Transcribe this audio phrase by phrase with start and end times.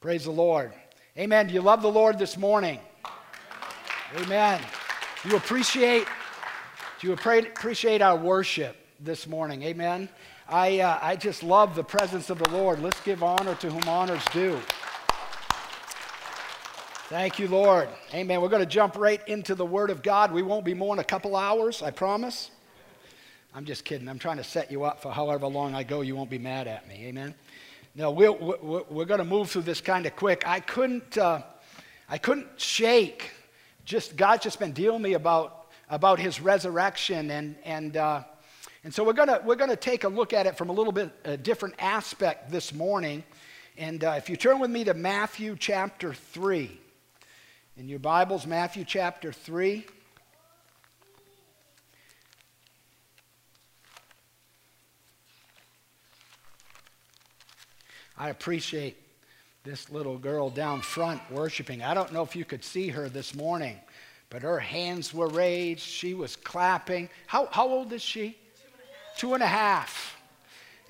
[0.00, 0.72] Praise the Lord.
[1.18, 1.48] Amen.
[1.48, 2.80] Do you love the Lord this morning?
[4.16, 4.58] Amen.
[5.22, 6.06] Do you appreciate,
[6.98, 9.62] do you appreciate our worship this morning?
[9.62, 10.08] Amen.
[10.48, 12.82] I, uh, I just love the presence of the Lord.
[12.82, 14.58] Let's give honor to whom honors due.
[17.10, 17.90] Thank you, Lord.
[18.14, 18.40] Amen.
[18.40, 20.32] We're going to jump right into the Word of God.
[20.32, 22.50] We won't be more than a couple hours, I promise.
[23.54, 24.08] I'm just kidding.
[24.08, 26.68] I'm trying to set you up for however long I go, you won't be mad
[26.68, 27.04] at me.
[27.04, 27.34] Amen.
[27.92, 30.46] No, we we we're going to move through this kind of quick.
[30.46, 31.42] I couldn't, uh,
[32.08, 33.32] I couldn't shake.
[33.84, 38.22] Just God's just been dealing me about about His resurrection, and and uh,
[38.84, 41.10] and so we're gonna we're gonna take a look at it from a little bit
[41.24, 43.24] a different aspect this morning.
[43.76, 46.78] And uh, if you turn with me to Matthew chapter three,
[47.76, 49.84] in your Bibles, Matthew chapter three.
[58.20, 58.98] I appreciate
[59.64, 61.82] this little girl down front worshiping.
[61.82, 63.80] I don't know if you could see her this morning,
[64.28, 65.80] but her hands were raised.
[65.80, 67.08] She was clapping.
[67.26, 68.36] How, how old is she?
[69.16, 70.18] Two and a half.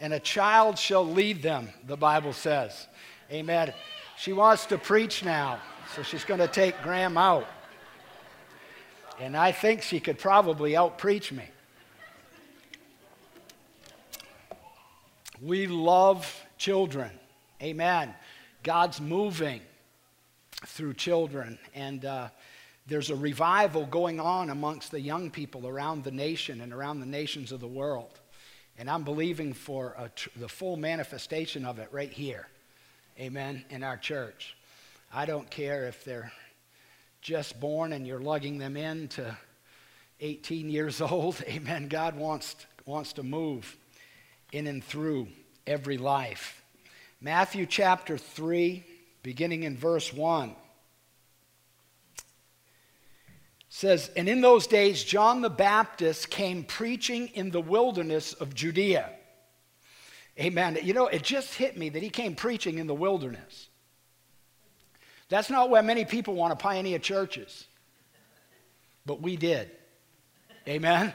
[0.00, 2.88] And a child shall lead them, the Bible says.
[3.30, 3.72] Amen.
[4.18, 5.60] She wants to preach now,
[5.94, 7.46] so she's going to take Graham out.
[9.20, 11.44] And I think she could probably out preach me.
[15.40, 17.19] We love children.
[17.62, 18.14] Amen.
[18.62, 19.60] God's moving
[20.64, 22.28] through children, and uh,
[22.86, 27.06] there's a revival going on amongst the young people around the nation and around the
[27.06, 28.18] nations of the world.
[28.78, 32.48] And I'm believing for tr- the full manifestation of it right here.
[33.18, 33.62] Amen.
[33.68, 34.56] In our church.
[35.12, 36.32] I don't care if they're
[37.20, 39.36] just born and you're lugging them in to
[40.20, 41.42] 18 years old.
[41.46, 41.88] Amen.
[41.88, 43.76] God wants, wants to move
[44.50, 45.28] in and through
[45.66, 46.59] every life.
[47.20, 48.82] Matthew chapter 3,
[49.22, 50.54] beginning in verse 1,
[53.68, 59.10] says, And in those days, John the Baptist came preaching in the wilderness of Judea.
[60.38, 60.78] Amen.
[60.82, 63.68] You know, it just hit me that he came preaching in the wilderness.
[65.28, 67.66] That's not where many people want to pioneer churches,
[69.04, 69.70] but we did.
[70.66, 71.12] Amen.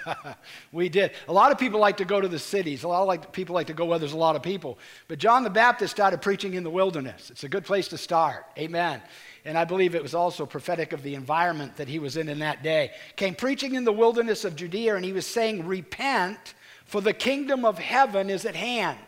[0.72, 1.12] we did.
[1.28, 2.82] A lot of people like to go to the cities.
[2.84, 4.78] A lot of like, people like to go where there's a lot of people.
[5.08, 7.30] But John the Baptist started preaching in the wilderness.
[7.30, 8.46] It's a good place to start.
[8.58, 9.00] Amen.
[9.44, 12.38] And I believe it was also prophetic of the environment that he was in in
[12.40, 12.92] that day.
[13.16, 16.54] Came preaching in the wilderness of Judea, and he was saying, Repent,
[16.84, 18.98] for the kingdom of heaven is at hand.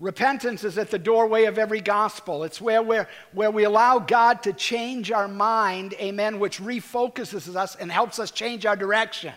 [0.00, 2.42] Repentance is at the doorway of every gospel.
[2.44, 7.76] It's where, where, where we allow God to change our mind, amen, which refocuses us
[7.76, 9.34] and helps us change our direction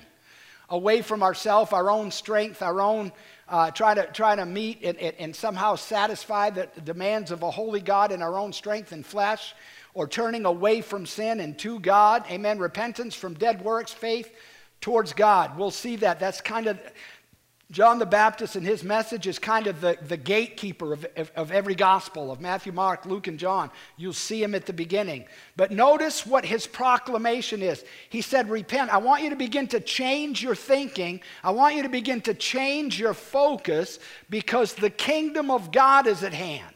[0.69, 3.11] away from ourself, our own strength, our own
[3.49, 7.81] uh, try, to, try to meet and, and somehow satisfy the demands of a holy
[7.81, 9.53] God in our own strength and flesh,
[9.93, 12.23] or turning away from sin and to God.
[12.31, 12.57] Amen.
[12.57, 14.33] Repentance from dead works, faith
[14.79, 15.57] towards God.
[15.57, 16.19] We'll see that.
[16.19, 16.79] That's kind of
[17.73, 21.51] John the Baptist and his message is kind of the, the gatekeeper of, of, of,
[21.51, 23.71] every gospel of Matthew, Mark, Luke, and John.
[23.97, 25.25] You'll see him at the beginning.
[25.55, 27.83] But notice what his proclamation is.
[28.09, 28.93] He said, Repent.
[28.93, 31.21] I want you to begin to change your thinking.
[31.43, 33.97] I want you to begin to change your focus
[34.29, 36.75] because the kingdom of God is at hand.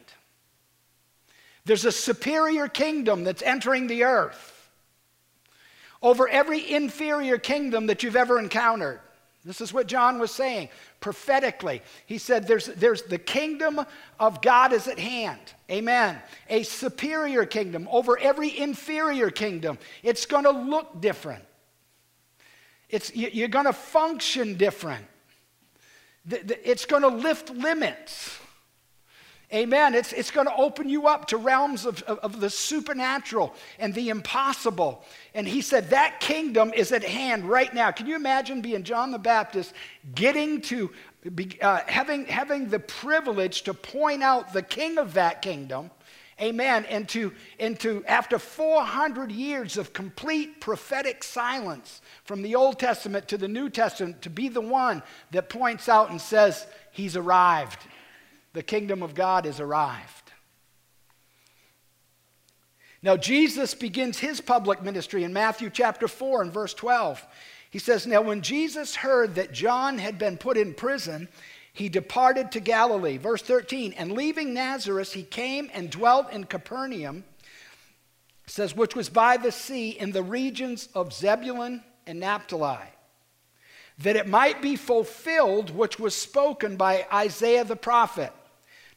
[1.66, 4.68] There's a superior kingdom that's entering the earth
[6.02, 9.00] over every inferior kingdom that you've ever encountered.
[9.48, 10.68] This is what John was saying
[11.00, 11.82] prophetically.
[12.06, 13.80] He said, there's, there's the kingdom
[14.20, 15.40] of God is at hand.
[15.70, 16.20] Amen.
[16.50, 19.78] A superior kingdom over every inferior kingdom.
[20.04, 21.44] It's going to look different.
[22.90, 25.06] It's, you're going to function different.
[26.30, 28.40] It's going to lift limits.
[29.54, 29.96] Amen.
[29.96, 33.94] It's, it's going to open you up to realms of, of, of, the supernatural and
[33.94, 35.06] the impossible.
[35.34, 37.92] And he said that kingdom is at hand right now.
[37.92, 39.74] Can you imagine being John the Baptist,
[40.14, 40.92] getting to,
[41.34, 45.92] be, uh, having, having the privilege to point out the king of that kingdom?
[46.42, 46.84] Amen.
[46.90, 53.30] And to, and to, after 400 years of complete prophetic silence from the Old Testament
[53.30, 55.02] to the New Testament, to be the one
[55.32, 57.80] that points out and says, He's arrived
[58.58, 60.32] the kingdom of God is arrived.
[63.04, 67.24] Now, Jesus begins his public ministry in Matthew chapter 4 and verse 12.
[67.70, 71.28] He says, Now, when Jesus heard that John had been put in prison,
[71.72, 73.18] he departed to Galilee.
[73.18, 77.26] Verse 13, and leaving Nazareth, he came and dwelt in Capernaum,
[78.48, 82.88] says, which was by the sea in the regions of Zebulun and Naphtali
[84.00, 88.32] that it might be fulfilled which was spoken by Isaiah the prophet.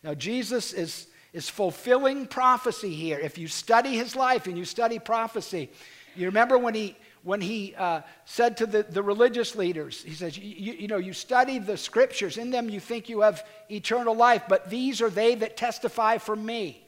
[0.03, 3.19] Now, Jesus is, is fulfilling prophecy here.
[3.19, 5.71] If you study his life and you study prophecy,
[6.17, 10.39] you remember when he when he uh, said to the, the religious leaders, he says,
[10.39, 14.71] you, know, you study the scriptures, in them you think you have eternal life, but
[14.71, 16.83] these are they that testify for me,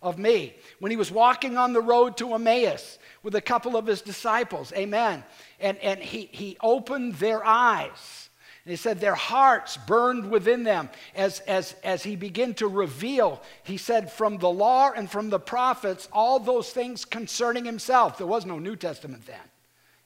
[0.00, 0.54] of me.
[0.78, 4.72] When he was walking on the road to Emmaus with a couple of his disciples,
[4.74, 5.24] amen,
[5.58, 8.28] and, and he, he opened their eyes
[8.64, 13.42] and he said their hearts burned within them as, as, as he began to reveal.
[13.64, 18.18] He said, from the law and from the prophets, all those things concerning himself.
[18.18, 19.36] There was no New Testament then.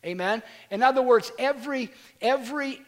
[0.06, 0.42] Amen.
[0.70, 1.90] In other words, every,
[2.22, 2.80] every,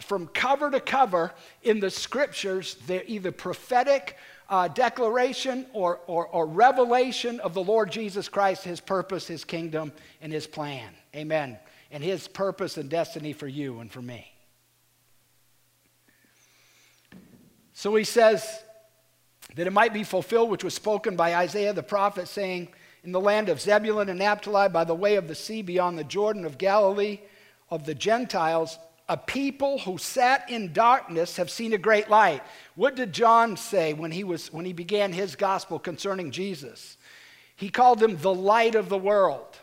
[0.00, 1.32] from cover to cover
[1.62, 4.16] in the scriptures, they're either prophetic
[4.48, 9.92] uh, declaration or, or, or revelation of the Lord Jesus Christ, his purpose, his kingdom,
[10.20, 10.92] and his plan.
[11.14, 11.58] Amen.
[11.92, 14.31] And his purpose and destiny for you and for me.
[17.82, 18.62] So he says
[19.56, 22.68] that it might be fulfilled, which was spoken by Isaiah the prophet, saying,
[23.02, 26.04] In the land of Zebulun and Naphtali, by the way of the sea beyond the
[26.04, 27.18] Jordan of Galilee
[27.70, 32.44] of the Gentiles, a people who sat in darkness have seen a great light.
[32.76, 36.96] What did John say when he, was, when he began his gospel concerning Jesus?
[37.56, 39.58] He called him the light of the world.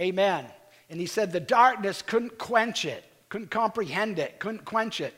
[0.00, 0.46] Amen.
[0.88, 5.12] And he said the darkness couldn't quench it, couldn't comprehend it, couldn't quench it.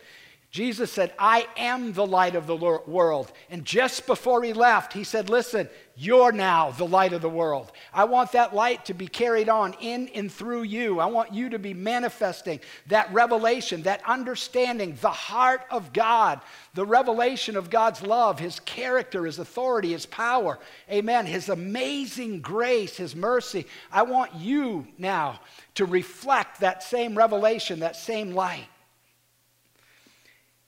[0.55, 3.33] Jesus said, I am the light of the world.
[3.51, 7.73] And just before he left, he said, Listen, you're now the light of the world.
[7.93, 11.01] I want that light to be carried on in and through you.
[11.01, 16.41] I want you to be manifesting that revelation, that understanding, the heart of God,
[16.75, 20.61] the revelation of God's love, his character, his authority, his power.
[20.89, 21.27] Amen.
[21.27, 23.67] His amazing grace, his mercy.
[23.91, 25.41] I want you now
[25.75, 28.69] to reflect that same revelation, that same light.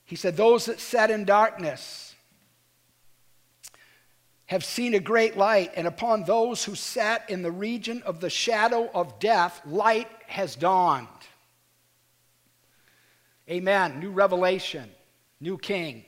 [0.07, 2.15] He said, Those that sat in darkness
[4.47, 8.31] have seen a great light, and upon those who sat in the region of the
[8.31, 11.09] shadow of death, light has dawned.
[13.51, 14.01] Amen.
[14.01, 14.89] New revelation,
[15.41, 16.05] new king,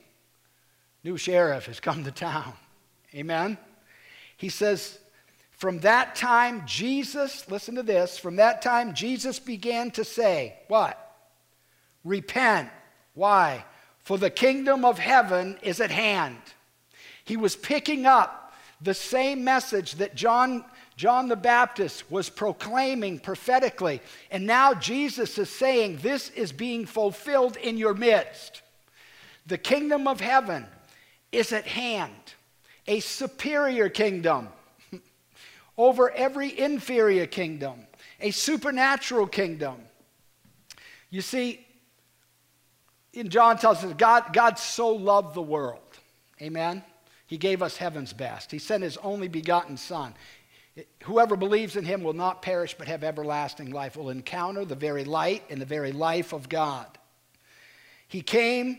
[1.03, 2.53] new sheriff has come to town.
[3.15, 3.59] Amen.
[4.37, 4.99] He says,
[5.51, 10.97] from that time, Jesus, listen to this, from that time, Jesus began to say, What?
[12.05, 12.71] Repent.
[13.15, 13.65] Why?
[14.09, 16.39] For the kingdom of heaven is at hand.
[17.27, 20.65] He was picking up the same message that John,
[20.97, 24.01] John the Baptist was proclaiming prophetically.
[24.31, 28.63] And now Jesus is saying, This is being fulfilled in your midst.
[29.45, 30.65] The kingdom of heaven
[31.31, 32.15] is at hand,
[32.87, 34.49] a superior kingdom
[35.77, 37.87] over every inferior kingdom,
[38.23, 39.77] a supernatural kingdom.
[41.11, 41.67] You see,
[43.13, 45.81] in John tells us God, God so loved the world.
[46.41, 46.85] Amen.
[47.27, 48.51] He gave us heaven's best.
[48.51, 50.15] He sent his only begotten Son.
[51.05, 55.05] Whoever believes in him will not perish but have everlasting life, will encounter the very
[55.05, 56.87] light and the very life of God.
[58.07, 58.79] He came,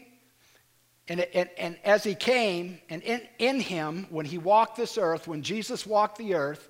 [1.08, 5.28] and, and, and as he came, and in, in him, when he walked this earth,
[5.28, 6.70] when Jesus walked the earth,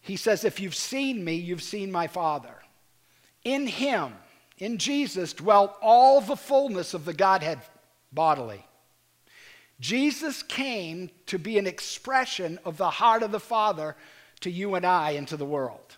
[0.00, 2.54] he says, If you've seen me, you've seen my Father.
[3.44, 4.12] In him,
[4.58, 7.60] in Jesus dwelt all the fullness of the Godhead
[8.12, 8.64] bodily.
[9.80, 13.96] Jesus came to be an expression of the heart of the Father
[14.40, 15.96] to you and I and to the world.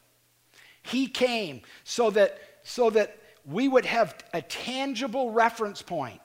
[0.82, 6.20] He came so that, so that we would have a tangible reference point.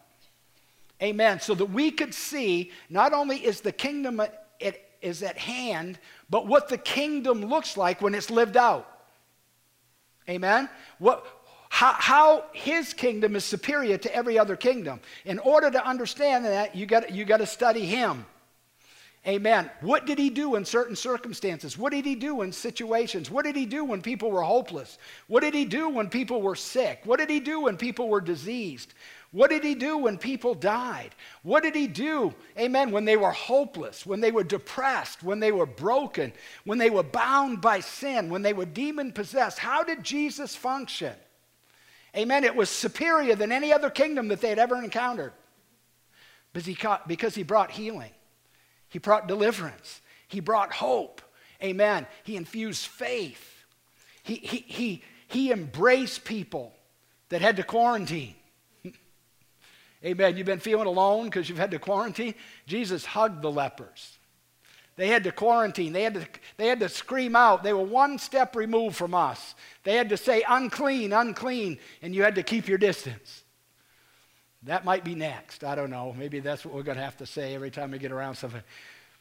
[1.02, 1.40] Amen.
[1.40, 4.22] So that we could see not only is the kingdom
[4.60, 8.88] it is at hand, but what the kingdom looks like when it's lived out.
[10.30, 10.70] Amen.
[11.00, 11.26] What,
[11.82, 15.00] how, how, his kingdom is superior to every other kingdom.
[15.26, 18.24] In order to understand that, you got you got to study him.
[19.28, 19.68] Amen.
[19.82, 21.80] What did he do in certain circumstances?
[21.80, 23.32] What did he do in situations?
[23.32, 25.00] What did he do when people were hopeless?
[25.26, 27.02] What did he do when people were sick?
[27.04, 28.94] What did he do when people were diseased?
[29.32, 31.16] What did he do when people died?
[31.42, 35.52] What did he do, amen, when they were hopeless, when they were depressed, when they
[35.52, 36.32] were broken,
[36.64, 39.58] when they were bound by sin, when they were demon possessed?
[39.58, 41.16] How did Jesus function?
[42.16, 42.44] Amen.
[42.44, 45.34] It was superior than any other kingdom that they had ever encountered
[46.54, 48.12] because he brought healing,
[48.90, 51.22] he brought deliverance, he brought hope.
[51.64, 52.08] Amen.
[52.24, 53.64] He infused faith.
[54.24, 56.74] He, he, he, he embraced people
[57.30, 58.34] that had to quarantine.
[60.06, 60.38] Amen.
[60.38, 62.34] You've been feeling alone because you've had to quarantine?
[62.66, 64.18] Jesus hugged the lepers.
[65.02, 65.94] They had to quarantine.
[65.94, 66.28] They had to,
[66.58, 67.64] they had to scream out.
[67.64, 69.56] They were one step removed from us.
[69.82, 73.42] They had to say, unclean, unclean, and you had to keep your distance.
[74.62, 75.64] That might be next.
[75.64, 76.14] I don't know.
[76.16, 78.62] Maybe that's what we're going to have to say every time we get around something.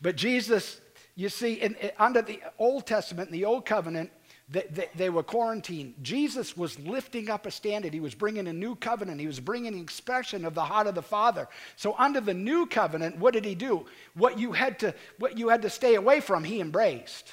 [0.02, 0.82] But Jesus,
[1.14, 4.10] you see, in, in, under the Old Testament, in the Old Covenant,
[4.50, 5.94] they, they, they, were quarantined.
[6.02, 7.94] Jesus was lifting up a standard.
[7.94, 9.20] He was bringing a new covenant.
[9.20, 11.46] He was bringing an expression of the heart of the Father.
[11.76, 13.86] So under the new covenant, what did he do?
[14.14, 17.32] What you had to, what you had to stay away from, he embraced.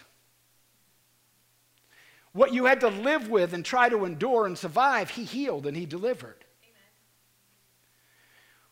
[2.33, 5.75] What you had to live with and try to endure and survive, he healed and
[5.75, 6.45] he delivered.
[6.62, 6.91] Amen.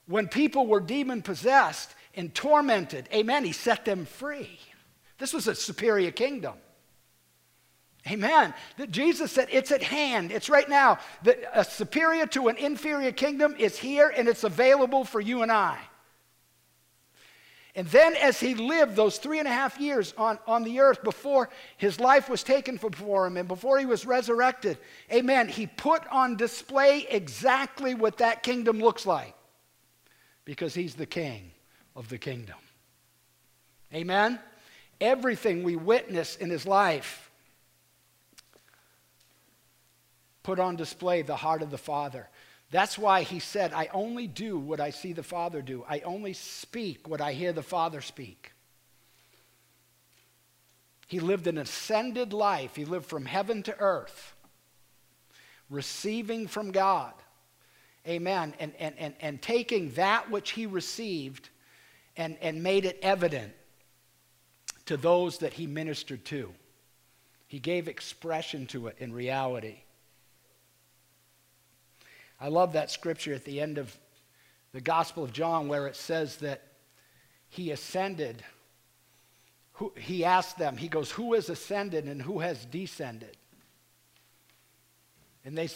[0.05, 4.59] When people were demon possessed and tormented, amen, he set them free.
[5.17, 6.53] This was a superior kingdom.
[8.07, 8.53] Amen.
[8.77, 10.31] That Jesus said, It's at hand.
[10.31, 10.99] It's right now.
[11.23, 15.51] That a superior to an inferior kingdom is here and it's available for you and
[15.51, 15.79] I.
[17.77, 21.03] And then, as he lived those three and a half years on, on the earth
[21.03, 24.77] before his life was taken before him and before he was resurrected,
[25.11, 29.35] amen, he put on display exactly what that kingdom looks like
[30.45, 31.51] because he's the king
[31.97, 32.55] of the kingdom.
[33.93, 34.39] Amen?
[35.01, 37.24] Everything we witness in his life
[40.45, 42.29] put on display the heart of the Father.
[42.69, 45.83] That's why he said, I only do what I see the Father do.
[45.89, 48.51] I only speak what I hear the Father speak.
[51.07, 52.75] He lived an ascended life.
[52.75, 54.35] He lived from heaven to earth,
[55.71, 57.13] receiving from God.
[58.07, 58.53] Amen.
[58.59, 61.49] And, and, and, and taking that which he received
[62.17, 63.51] and, and made it evident
[64.85, 66.53] to those that he ministered to.
[67.47, 69.77] He gave expression to it in reality.
[72.39, 73.95] I love that scripture at the end of
[74.73, 76.61] the Gospel of John where it says that
[77.47, 78.43] he ascended.
[79.73, 83.37] Who, he asked them, he goes, Who has ascended and who has descended?
[85.45, 85.69] And, they,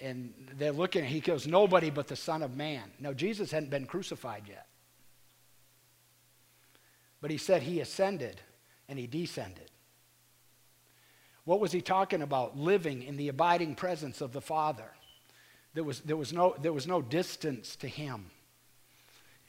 [0.00, 2.82] and they're looking, he goes, Nobody but the Son of Man.
[2.98, 4.66] Now, Jesus hadn't been crucified yet.
[7.20, 8.40] But he said he ascended
[8.88, 9.70] and he descended.
[11.44, 12.58] What was he talking about?
[12.58, 14.90] Living in the abiding presence of the Father.
[15.76, 18.30] There was, there was, no, there was no distance to him.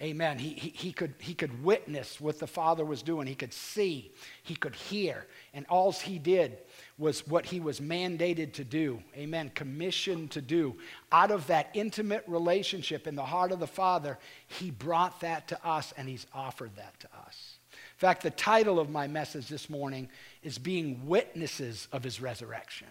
[0.01, 0.37] Amen.
[0.37, 3.27] He, he, he, could, he could witness what the Father was doing.
[3.27, 4.11] He could see.
[4.43, 5.25] He could hear.
[5.53, 6.57] And all he did
[6.97, 9.01] was what he was mandated to do.
[9.15, 9.53] Amen.
[9.55, 10.75] Commissioned to do.
[11.13, 15.65] Out of that intimate relationship in the heart of the Father, he brought that to
[15.65, 17.57] us and he's offered that to us.
[17.71, 20.09] In fact, the title of my message this morning
[20.43, 22.87] is Being Witnesses of His Resurrection.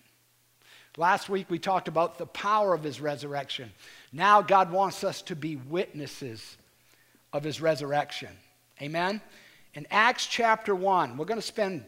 [0.97, 3.73] Last week we talked about the power of his resurrection.
[4.13, 6.57] Now God wants us to be witnesses
[7.33, 8.31] of his resurrection.
[8.81, 9.21] Amen?
[9.75, 11.85] In Acts chapter 1, we're going to spend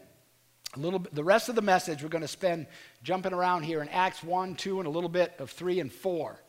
[0.75, 2.67] a little bit, the rest of the message we're going to spend
[3.01, 6.39] jumping around here in Acts 1, 2, and a little bit of 3 and 4.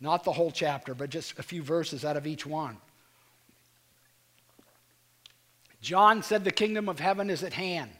[0.00, 2.76] Not the whole chapter, but just a few verses out of each one.
[5.80, 7.90] John said, The kingdom of heaven is at hand.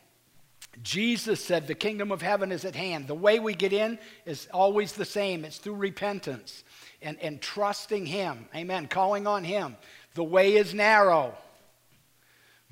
[0.82, 3.08] Jesus said the kingdom of heaven is at hand.
[3.08, 6.64] The way we get in is always the same it's through repentance
[7.02, 8.46] and, and trusting Him.
[8.54, 8.86] Amen.
[8.86, 9.76] Calling on Him.
[10.14, 11.34] The way is narrow,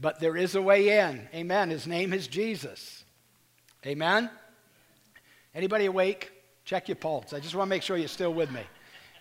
[0.00, 1.28] but there is a way in.
[1.34, 1.70] Amen.
[1.70, 3.04] His name is Jesus.
[3.86, 4.30] Amen.
[5.54, 6.32] Anybody awake?
[6.64, 7.32] Check your pulse.
[7.32, 8.62] I just want to make sure you're still with me.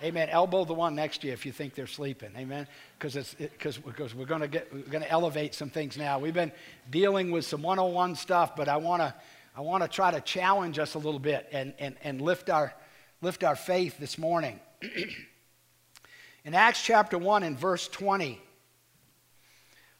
[0.04, 0.28] Amen.
[0.30, 2.32] Elbow the one next to you if you think they're sleeping.
[2.36, 2.68] Amen.
[3.00, 6.20] Because it's because because we're going to get we're to elevate some things now.
[6.20, 6.52] We've been
[6.92, 9.16] dealing with some 101 stuff, but I want to
[9.56, 12.74] I want to try to challenge us a little bit and and and lift our
[13.22, 14.60] lift our faith this morning.
[16.44, 18.42] In Acts chapter 1 and verse 20.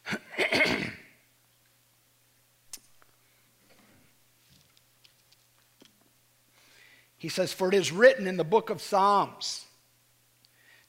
[7.18, 9.66] he says, For it is written in the book of Psalms.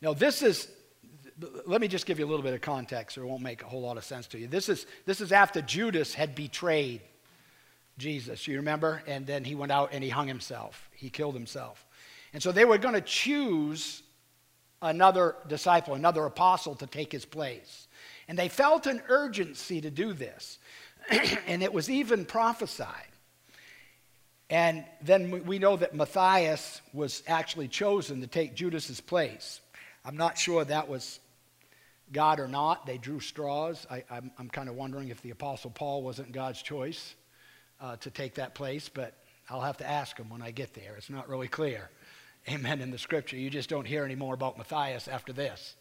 [0.04, 0.68] Now, this is,
[1.64, 3.66] let me just give you a little bit of context, or it won't make a
[3.66, 4.46] whole lot of sense to you.
[4.46, 7.00] This is, this is after Judas had betrayed
[7.96, 9.02] Jesus, you remember?
[9.06, 11.86] And then he went out and he hung himself, he killed himself.
[12.34, 14.02] And so they were going to choose
[14.82, 17.88] another disciple, another apostle to take his place.
[18.28, 20.58] And they felt an urgency to do this.
[21.46, 23.08] and it was even prophesied.
[24.50, 29.60] And then we know that Matthias was actually chosen to take Judas's place.
[30.04, 31.20] I'm not sure that was
[32.12, 32.86] God or not.
[32.86, 33.86] They drew straws.
[33.90, 37.14] I, am kind of wondering if the Apostle Paul wasn't God's choice
[37.80, 39.14] uh, to take that place, but
[39.48, 40.94] I'll have to ask him when I get there.
[40.96, 41.90] It's not really clear.
[42.48, 42.82] Amen.
[42.82, 45.76] In the scripture, you just don't hear any more about Matthias after this.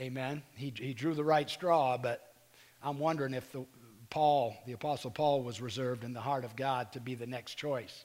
[0.00, 0.42] Amen.
[0.56, 2.34] He, he drew the right straw, but
[2.82, 3.64] I'm wondering if the,
[4.10, 7.54] Paul, the Apostle Paul, was reserved in the heart of God to be the next
[7.54, 8.04] choice.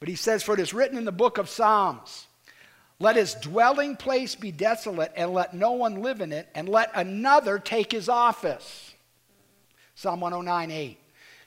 [0.00, 2.26] But he says, For it is written in the book of Psalms,
[2.98, 6.90] let his dwelling place be desolate, and let no one live in it, and let
[6.94, 8.94] another take his office.
[9.94, 10.98] Psalm 109 8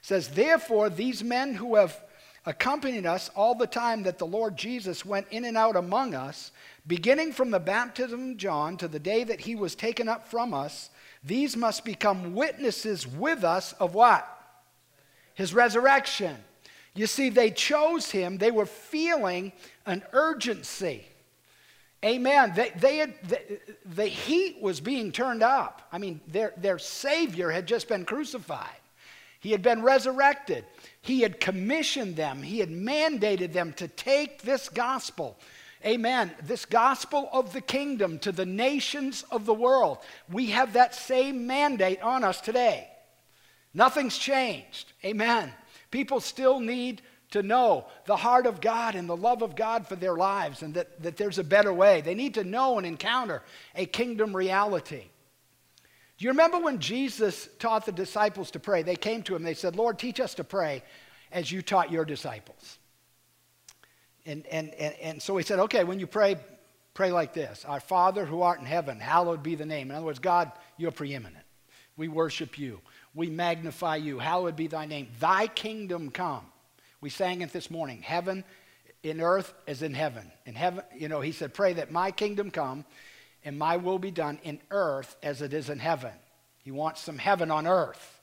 [0.02, 2.00] says, Therefore, these men who have
[2.46, 6.52] accompanied us all the time that the Lord Jesus went in and out among us,
[6.86, 10.54] beginning from the baptism of John to the day that he was taken up from
[10.54, 10.90] us,
[11.24, 14.28] these must become witnesses with us of what?
[15.34, 16.36] His resurrection.
[16.94, 19.52] You see, they chose him, they were feeling
[19.86, 21.06] an urgency.
[22.04, 22.54] Amen.
[22.56, 23.40] They, they had, the,
[23.86, 25.88] the heat was being turned up.
[25.92, 28.68] I mean, their, their Savior had just been crucified.
[29.40, 30.66] He had been resurrected.
[31.02, 35.38] He had commissioned them, He had mandated them to take this gospel.
[35.86, 36.32] Amen.
[36.42, 40.00] This gospel of the kingdom to the nations of the world.
[40.32, 42.88] We have that same mandate on us today.
[43.72, 44.94] Nothing's changed.
[45.04, 45.54] Amen.
[45.92, 47.04] People still need
[47.36, 50.74] to know the heart of God and the love of God for their lives and
[50.76, 52.00] that, that there's a better way.
[52.00, 53.44] They need to know and encounter
[53.76, 55.04] a kingdom reality.
[56.18, 58.84] Do you remember when Jesus taught the disciples to pray?
[58.84, 60.82] They came to him, they said, Lord, teach us to pray
[61.30, 62.80] as you taught your disciples.
[64.26, 66.38] And, and, and, and so he said, okay, when you pray,
[66.94, 69.92] pray like this Our Father who art in heaven, hallowed be the name.
[69.92, 71.44] In other words, God, you're preeminent.
[71.98, 72.80] We worship you,
[73.14, 74.20] we magnify you.
[74.20, 75.10] Hallowed be thy name.
[75.20, 76.46] Thy kingdom come.
[77.06, 78.44] We sang it this morning heaven
[79.04, 80.32] in earth as in heaven.
[80.48, 82.84] In heaven, you know, he said, pray that my kingdom come
[83.44, 86.14] and my will be done in earth as it is in heaven.
[86.64, 88.20] He wants some heaven on earth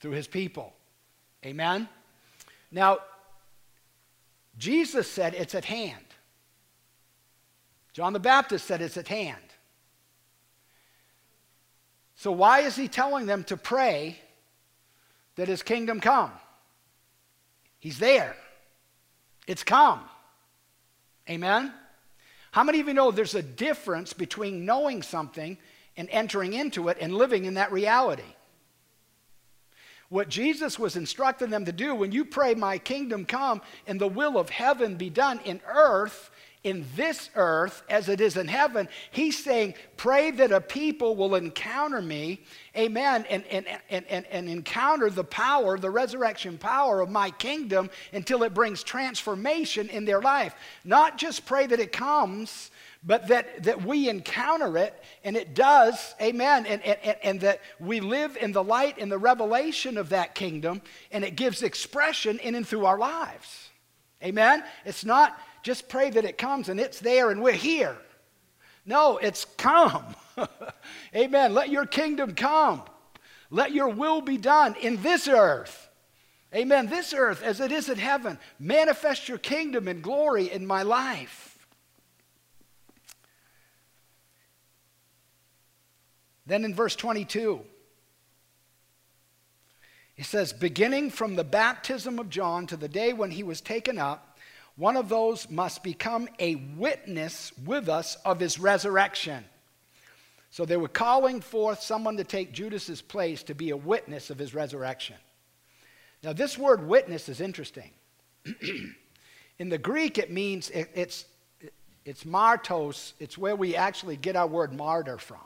[0.00, 0.72] through his people.
[1.46, 1.88] Amen?
[2.72, 2.98] Now,
[4.58, 6.04] Jesus said it's at hand.
[7.92, 9.44] John the Baptist said it's at hand.
[12.16, 14.18] So, why is he telling them to pray
[15.36, 16.32] that his kingdom come?
[17.84, 18.34] He's there,
[19.46, 20.00] it's come.
[21.28, 21.70] Amen?
[22.50, 25.58] How many of you know there's a difference between knowing something
[25.94, 28.22] and entering into it and living in that reality?
[30.08, 34.08] What Jesus was instructing them to do when you pray, My kingdom come and the
[34.08, 36.30] will of heaven be done in earth,
[36.64, 41.34] in this earth as it is in heaven, he's saying, Pray that a people will
[41.34, 42.40] encounter me,
[42.76, 47.90] amen, and, and, and, and, and encounter the power, the resurrection power of my kingdom
[48.12, 50.54] until it brings transformation in their life.
[50.84, 52.70] Not just pray that it comes,
[53.06, 58.00] but that, that we encounter it and it does, amen, and, and, and that we
[58.00, 60.80] live in the light and the revelation of that kingdom
[61.12, 63.68] and it gives expression in and through our lives.
[64.22, 64.64] Amen?
[64.86, 67.96] It's not just pray that it comes and it's there and we're here.
[68.84, 70.14] No, it's come.
[71.16, 71.54] Amen.
[71.54, 72.82] Let your kingdom come.
[73.50, 75.88] Let your will be done in this earth.
[76.54, 76.86] Amen.
[76.86, 78.38] This earth as it is in heaven.
[78.60, 81.66] Manifest your kingdom and glory in my life.
[86.46, 87.62] Then in verse 22,
[90.14, 93.98] he says, beginning from the baptism of John to the day when he was taken
[93.98, 94.33] up,
[94.76, 99.44] one of those must become a witness with us of his resurrection.
[100.50, 104.38] So they were calling forth someone to take Judas's place to be a witness of
[104.38, 105.16] his resurrection.
[106.22, 107.90] Now, this word witness is interesting.
[109.58, 111.26] In the Greek, it means it, it's,
[112.04, 115.38] it's martos, it's where we actually get our word martyr from.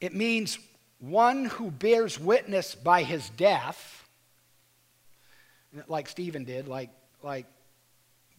[0.00, 0.58] It means
[0.98, 3.99] one who bears witness by his death
[5.88, 6.90] like Stephen did, like,
[7.22, 7.46] like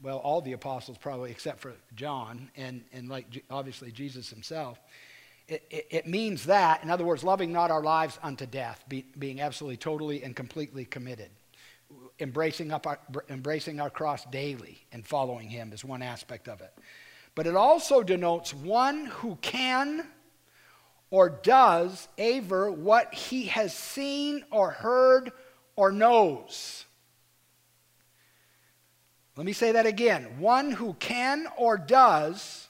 [0.02, 4.80] well, all the apostles probably, except for John, and, and like obviously Jesus himself.
[5.48, 9.06] It, it, it, means that, in other words, loving not our lives unto death, be,
[9.20, 11.30] being absolutely, totally, and completely committed.
[12.20, 16.74] Embracing, up our, embracing our cross daily and following Him is one aspect of it.
[17.36, 20.08] But it also denotes one who can
[21.10, 25.32] or does aver what he has seen or heard
[25.76, 26.86] or knows.
[29.38, 30.40] Let me say that again.
[30.40, 32.68] One who can or does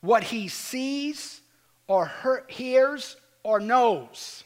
[0.00, 1.40] what he sees
[1.86, 2.10] or
[2.48, 4.44] hears or knows.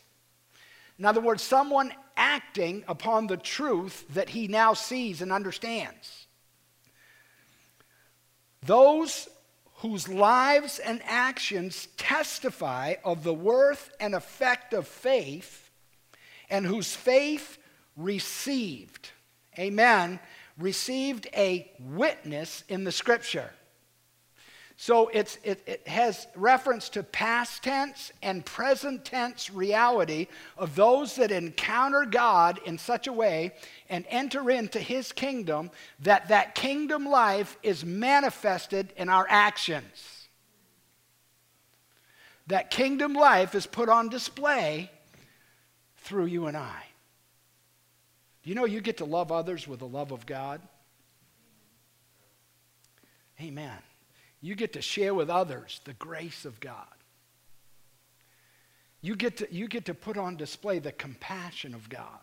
[0.98, 6.26] In other words, someone acting upon the truth that he now sees and understands.
[8.66, 9.28] Those
[9.74, 15.70] whose lives and actions testify of the worth and effect of faith
[16.50, 17.58] and whose faith
[17.96, 19.10] received.
[19.56, 20.18] Amen
[20.58, 23.50] received a witness in the scripture.
[24.80, 31.32] So it, it has reference to past tense and present tense reality of those that
[31.32, 33.54] encounter God in such a way
[33.88, 40.28] and enter into his kingdom that that kingdom life is manifested in our actions.
[42.46, 44.92] That kingdom life is put on display
[45.96, 46.84] through you and I.
[48.48, 50.62] You know you get to love others with the love of God?
[53.38, 53.76] Amen.
[54.40, 56.86] You get to share with others the grace of God.
[59.02, 62.20] You get to, you get to put on display the compassion of God,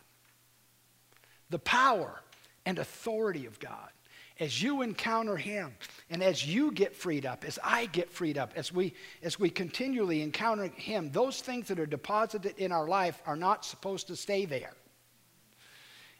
[1.51, 2.19] the power
[2.65, 3.91] and authority of God.
[4.39, 5.75] As you encounter Him
[6.09, 9.51] and as you get freed up, as I get freed up, as we, as we
[9.51, 14.15] continually encounter Him, those things that are deposited in our life are not supposed to
[14.15, 14.73] stay there.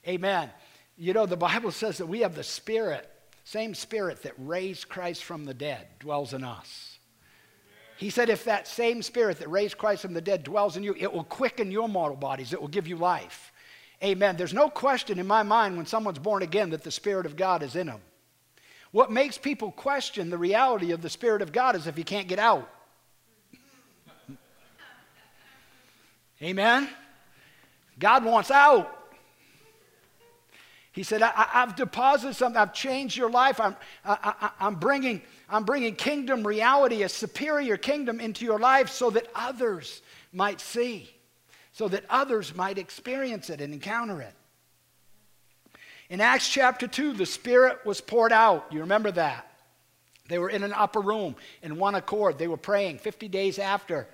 [0.08, 0.50] Amen.
[0.98, 3.10] You know, the Bible says that we have the Spirit,
[3.44, 6.98] same Spirit that raised Christ from the dead dwells in us.
[7.98, 10.96] He said, if that same Spirit that raised Christ from the dead dwells in you,
[10.98, 13.52] it will quicken your mortal bodies, it will give you life.
[14.04, 14.36] Amen.
[14.36, 17.64] There's no question in my mind when someone's born again that the Spirit of God
[17.64, 18.02] is in them.
[18.92, 22.28] What makes people question the reality of the Spirit of God is if you can't
[22.28, 22.70] get out.
[26.42, 26.90] Amen.
[27.98, 28.95] God wants out.
[30.96, 32.58] He said, I, have deposited something.
[32.58, 33.60] I've changed your life.
[33.60, 39.10] I'm, I, am bringing, I'm bringing kingdom reality, a superior kingdom into your life so
[39.10, 41.14] that others might see,
[41.74, 44.34] so that others might experience it and encounter it.
[46.10, 48.68] In Acts chapter 2, the Spirit was poured out.
[48.72, 49.52] You remember that?
[50.30, 52.38] They were in an upper room in one accord.
[52.38, 54.08] They were praying 50 days after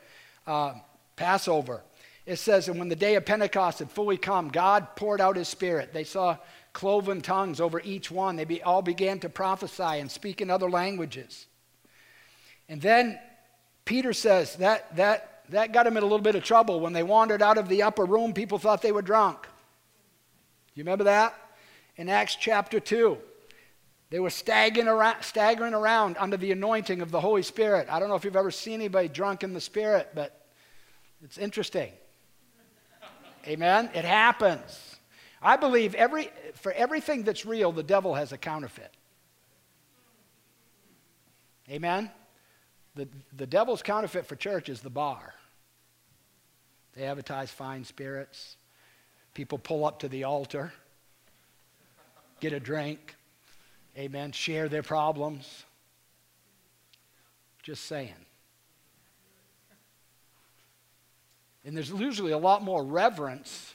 [0.47, 0.73] uh,
[1.15, 1.83] Passover.
[2.25, 5.47] It says, and when the day of Pentecost had fully come, God poured out his
[5.47, 5.93] Spirit.
[5.93, 6.37] They saw
[6.73, 8.35] cloven tongues over each one.
[8.35, 11.47] They be, all began to prophesy and speak in other languages.
[12.69, 13.19] And then
[13.85, 16.79] Peter says that, that, that got him in a little bit of trouble.
[16.79, 19.47] When they wandered out of the upper room, people thought they were drunk.
[20.73, 21.35] You remember that?
[21.97, 23.17] In Acts chapter 2.
[24.09, 27.87] They were staggering around, staggering around under the anointing of the Holy Spirit.
[27.89, 30.47] I don't know if you've ever seen anybody drunk in the Spirit, but
[31.23, 31.91] it's interesting.
[33.47, 33.89] Amen?
[33.93, 34.90] It happens.
[35.41, 38.91] I believe every, for everything that's real, the devil has a counterfeit.
[41.69, 42.11] Amen?
[42.95, 45.33] The, the devil's counterfeit for church is the bar.
[46.93, 48.57] They advertise fine spirits.
[49.33, 50.73] People pull up to the altar,
[52.41, 53.15] get a drink,
[53.97, 55.63] amen, share their problems.
[57.63, 58.13] Just saying.
[61.63, 63.73] And there's usually a lot more reverence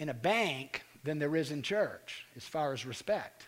[0.00, 3.46] in a bank than there is in church as far as respect.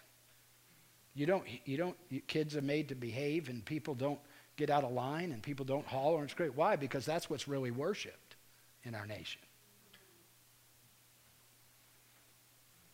[1.14, 1.96] You don't, you don't,
[2.28, 4.20] kids are made to behave and people don't
[4.56, 6.52] get out of line and people don't holler and scream.
[6.54, 6.76] Why?
[6.76, 8.36] Because that's what's really worshiped
[8.84, 9.40] in our nation.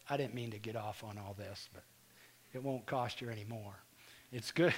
[0.09, 1.83] I didn't mean to get off on all this, but
[2.55, 3.75] it won't cost you any more.
[4.33, 4.75] It's good,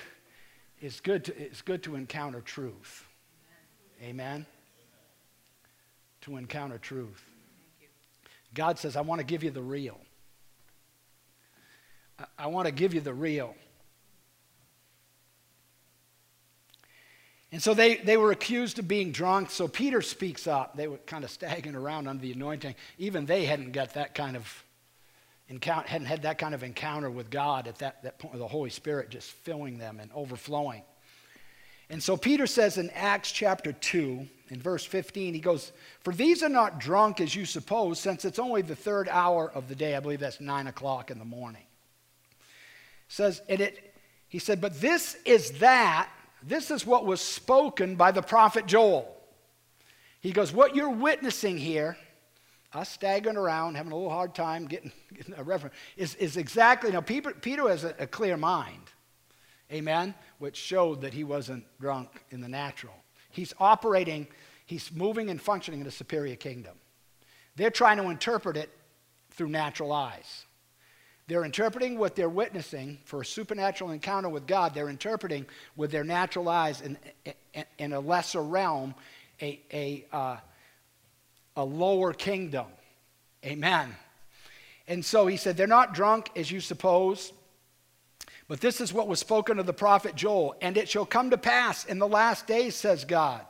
[0.80, 3.06] it's good, to, it's good to encounter truth.
[4.02, 4.46] Amen?
[6.22, 7.29] To encounter truth.
[8.54, 9.98] God says, I want to give you the real.
[12.38, 13.54] I, want to give you the real.
[17.52, 19.50] And so they, they were accused of being drunk.
[19.50, 20.76] So Peter speaks up.
[20.76, 22.74] They were kind of staggering around under the anointing.
[22.98, 24.64] Even they hadn't got that kind of
[25.48, 28.70] encounter, hadn't had that kind of encounter with God at that, that point, the Holy
[28.70, 30.82] Spirit just filling them and overflowing.
[31.90, 36.42] And so Peter says in Acts chapter 2, in verse 15, he goes, For these
[36.42, 39.94] are not drunk as you suppose, since it's only the third hour of the day.
[39.94, 41.62] I believe that's nine o'clock in the morning.
[43.08, 43.94] Says, and it,
[44.28, 46.10] he said, But this is that,
[46.42, 49.16] this is what was spoken by the prophet Joel.
[50.20, 51.96] He goes, What you're witnessing here,
[52.72, 56.90] us staggering around, having a little hard time getting, getting a reference, is, is exactly,
[56.90, 58.82] now Peter, Peter has a, a clear mind.
[59.72, 60.14] Amen?
[60.38, 62.94] Which showed that he wasn't drunk in the natural.
[63.30, 64.26] He's operating,
[64.66, 66.74] he's moving and functioning in a superior kingdom.
[67.56, 68.70] They're trying to interpret it
[69.30, 70.44] through natural eyes.
[71.26, 74.74] They're interpreting what they're witnessing for a supernatural encounter with God.
[74.74, 76.98] They're interpreting with their natural eyes in,
[77.54, 78.96] in, in a lesser realm,
[79.40, 80.36] a, a, uh,
[81.56, 82.66] a lower kingdom.
[83.44, 83.94] Amen.
[84.88, 87.32] And so he said, They're not drunk as you suppose.
[88.50, 90.56] But this is what was spoken of the prophet Joel.
[90.60, 93.42] And it shall come to pass in the last days, says God,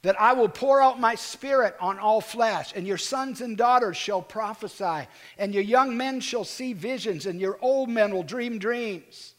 [0.00, 3.98] that I will pour out my spirit on all flesh, and your sons and daughters
[3.98, 8.58] shall prophesy, and your young men shall see visions, and your old men will dream
[8.58, 9.34] dreams.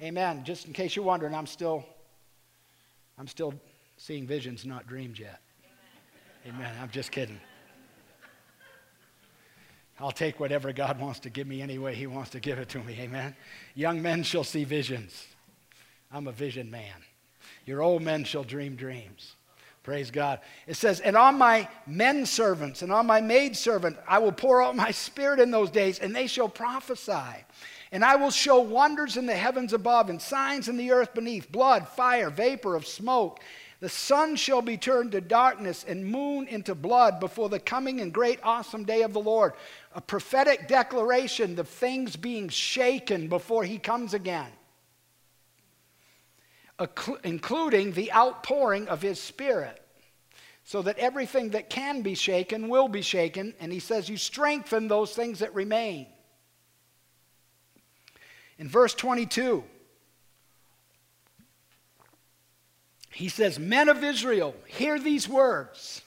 [0.00, 0.42] Amen.
[0.42, 1.84] Just in case you're wondering, I'm still,
[3.18, 3.52] I'm still
[3.98, 5.42] seeing visions, not dreams yet.
[6.48, 6.72] Amen.
[6.80, 7.38] I'm just kidding.
[10.00, 12.68] I'll take whatever God wants to give me any way He wants to give it
[12.70, 12.98] to me.
[13.00, 13.34] Amen.
[13.74, 15.26] Young men shall see visions.
[16.12, 16.94] I'm a vision man.
[17.64, 19.36] Your old men shall dream dreams.
[19.84, 20.40] Praise God.
[20.66, 24.62] It says, And on my men servants and on my maid servant I will pour
[24.62, 27.44] out my spirit in those days, and they shall prophesy.
[27.92, 31.52] And I will show wonders in the heavens above and signs in the earth beneath
[31.52, 33.40] blood, fire, vapor of smoke.
[33.84, 38.14] The sun shall be turned to darkness and moon into blood before the coming and
[38.14, 39.52] great awesome day of the Lord.
[39.94, 44.50] A prophetic declaration of things being shaken before he comes again
[47.24, 49.78] including the outpouring of his spirit,
[50.64, 53.52] so that everything that can be shaken will be shaken.
[53.60, 56.06] And he says, You strengthen those things that remain.
[58.58, 59.62] In verse 22,
[63.14, 66.02] he says, Men of Israel, hear these words.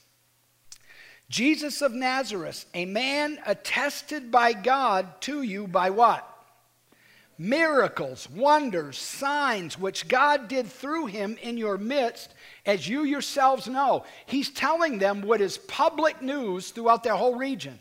[1.28, 6.28] Jesus of Nazareth, a man attested by God to you by what?
[7.38, 12.34] miracles, wonders, signs which God did through him in your midst,
[12.66, 14.04] as you yourselves know.
[14.26, 17.78] He's telling them what is public news throughout their whole region.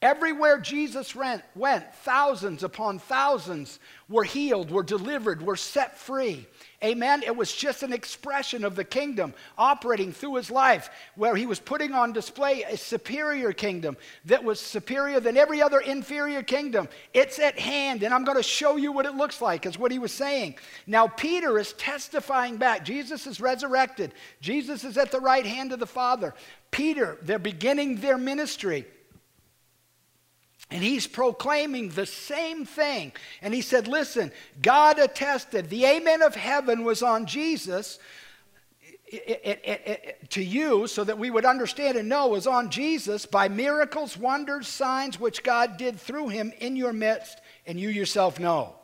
[0.00, 6.46] Everywhere Jesus went, thousands upon thousands were healed, were delivered, were set free.
[6.84, 7.24] Amen.
[7.24, 11.58] It was just an expression of the kingdom operating through his life, where he was
[11.58, 16.88] putting on display a superior kingdom that was superior than every other inferior kingdom.
[17.12, 19.90] It's at hand, and I'm going to show you what it looks like, is what
[19.90, 20.54] he was saying.
[20.86, 22.84] Now, Peter is testifying back.
[22.84, 26.32] Jesus is resurrected, Jesus is at the right hand of the Father.
[26.70, 28.86] Peter, they're beginning their ministry.
[30.78, 33.10] And he's proclaiming the same thing.
[33.42, 34.30] And he said, Listen,
[34.62, 37.98] God attested, the amen of heaven was on Jesus
[39.08, 43.26] it, it, it, to you so that we would understand and know was on Jesus
[43.26, 48.38] by miracles, wonders, signs which God did through him in your midst, and you yourself
[48.38, 48.76] know.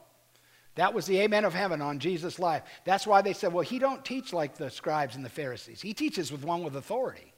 [0.74, 2.64] That was the amen of heaven on Jesus' life.
[2.85, 5.80] That's why they said, well, he don't teach like the scribes and the Pharisees.
[5.80, 7.34] He teaches with one with authority.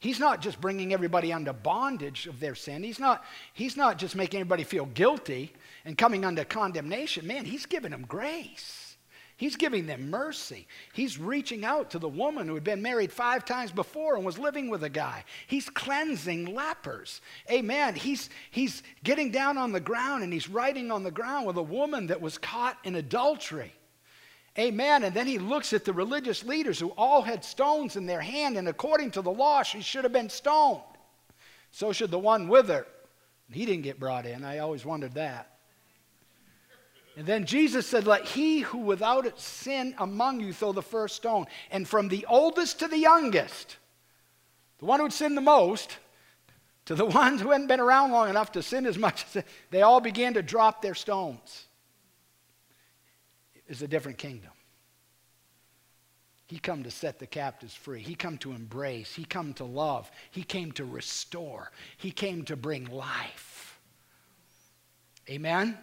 [0.00, 2.82] He's not just bringing everybody under bondage of their sin.
[2.82, 5.52] He's not, he's not just making everybody feel guilty
[5.84, 7.26] and coming under condemnation.
[7.26, 8.96] Man, he's giving them grace.
[9.36, 10.66] He's giving them mercy.
[10.94, 14.38] He's reaching out to the woman who had been married five times before and was
[14.38, 15.24] living with a guy.
[15.46, 17.20] He's cleansing lepers.
[17.50, 17.94] Amen.
[17.94, 21.62] He's, he's getting down on the ground and he's writing on the ground with a
[21.62, 23.72] woman that was caught in adultery.
[24.58, 25.04] Amen.
[25.04, 28.56] And then he looks at the religious leaders who all had stones in their hand,
[28.56, 30.80] and according to the law, she should have been stoned.
[31.70, 32.86] So should the one with her.
[33.52, 34.44] He didn't get brought in.
[34.44, 35.58] I always wondered that.
[37.16, 41.46] And then Jesus said, Let he who without sin among you throw the first stone.
[41.70, 43.76] And from the oldest to the youngest,
[44.78, 45.98] the one who'd sinned the most,
[46.86, 49.24] to the ones who hadn't been around long enough to sin as much,
[49.70, 51.66] they all began to drop their stones
[53.70, 54.50] is a different kingdom.
[56.46, 58.02] He come to set the captives free.
[58.02, 59.14] He come to embrace.
[59.14, 60.10] He come to love.
[60.32, 61.70] He came to restore.
[61.96, 63.78] He came to bring life.
[65.28, 65.78] Amen.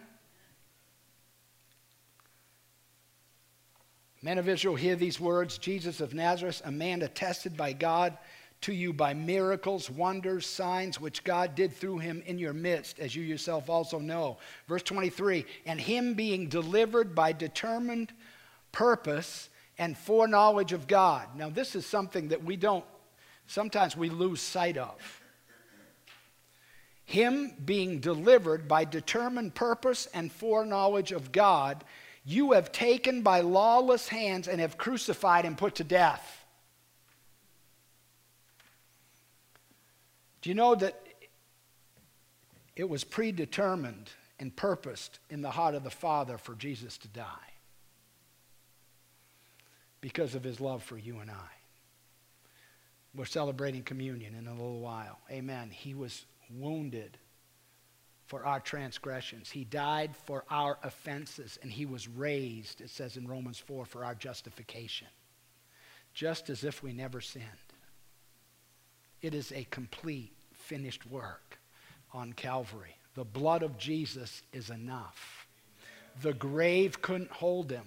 [4.20, 8.18] Men of Israel, hear these words Jesus of Nazareth, a man attested by God
[8.62, 13.14] to you by miracles, wonders, signs which God did through him in your midst, as
[13.14, 14.38] you yourself also know.
[14.66, 18.12] Verse 23 and him being delivered by determined
[18.72, 21.28] purpose and foreknowledge of God.
[21.36, 22.84] Now, this is something that we don't,
[23.46, 25.22] sometimes we lose sight of.
[27.04, 31.84] Him being delivered by determined purpose and foreknowledge of God,
[32.26, 36.37] you have taken by lawless hands and have crucified and put to death.
[40.42, 41.00] Do you know that
[42.76, 47.24] it was predetermined and purposed in the heart of the Father for Jesus to die?
[50.00, 51.50] Because of his love for you and I.
[53.14, 55.18] We're celebrating communion in a little while.
[55.30, 55.70] Amen.
[55.70, 57.18] He was wounded
[58.26, 59.50] for our transgressions.
[59.50, 64.04] He died for our offenses, and he was raised, it says in Romans 4, for
[64.04, 65.08] our justification.
[66.12, 67.46] Just as if we never sinned.
[69.22, 71.58] It is a complete, finished work
[72.12, 72.96] on Calvary.
[73.14, 75.46] The blood of Jesus is enough.
[76.22, 77.84] The grave couldn't hold him.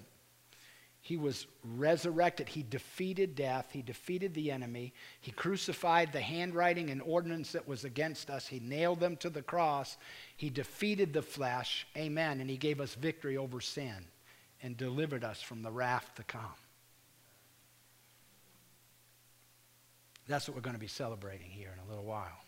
[1.04, 2.48] He was resurrected.
[2.48, 3.70] He defeated death.
[3.72, 4.94] He defeated the enemy.
[5.20, 8.46] He crucified the handwriting and ordinance that was against us.
[8.46, 9.96] He nailed them to the cross.
[10.36, 11.88] He defeated the flesh.
[11.96, 12.40] Amen.
[12.40, 14.06] And he gave us victory over sin
[14.62, 16.54] and delivered us from the wrath to come.
[20.28, 22.44] That's what we're going to be celebrating here in a little while.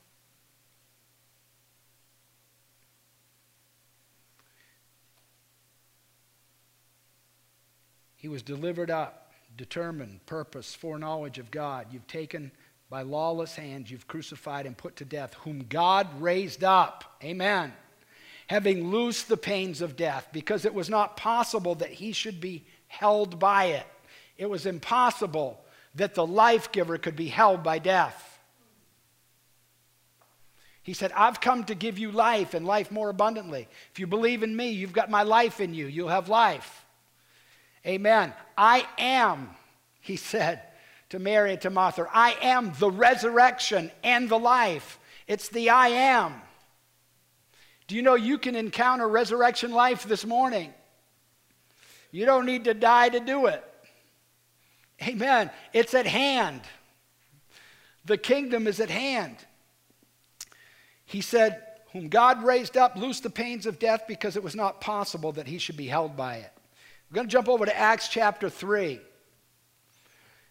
[8.16, 11.88] He was delivered up, determined purpose, foreknowledge of God.
[11.90, 12.52] You've taken
[12.88, 17.18] by lawless hands, you've crucified and put to death, whom God raised up.
[17.22, 17.72] Amen.
[18.46, 22.64] Having loosed the pains of death, because it was not possible that he should be
[22.86, 23.86] held by it.
[24.38, 25.63] It was impossible
[25.94, 28.30] that the life giver could be held by death.
[30.82, 33.68] He said, I've come to give you life and life more abundantly.
[33.92, 35.86] If you believe in me, you've got my life in you.
[35.86, 36.84] You'll have life.
[37.86, 38.34] Amen.
[38.56, 39.50] I am,
[40.00, 40.60] he said
[41.08, 44.98] to Mary and to Martha, I am the resurrection and the life.
[45.26, 46.34] It's the I am.
[47.86, 50.72] Do you know you can encounter resurrection life this morning?
[52.10, 53.64] You don't need to die to do it.
[55.02, 55.50] Amen.
[55.72, 56.62] It's at hand.
[58.04, 59.36] The kingdom is at hand.
[61.04, 64.80] He said, Whom God raised up, loosed the pains of death because it was not
[64.80, 66.52] possible that he should be held by it.
[67.10, 69.00] We're going to jump over to Acts chapter 3.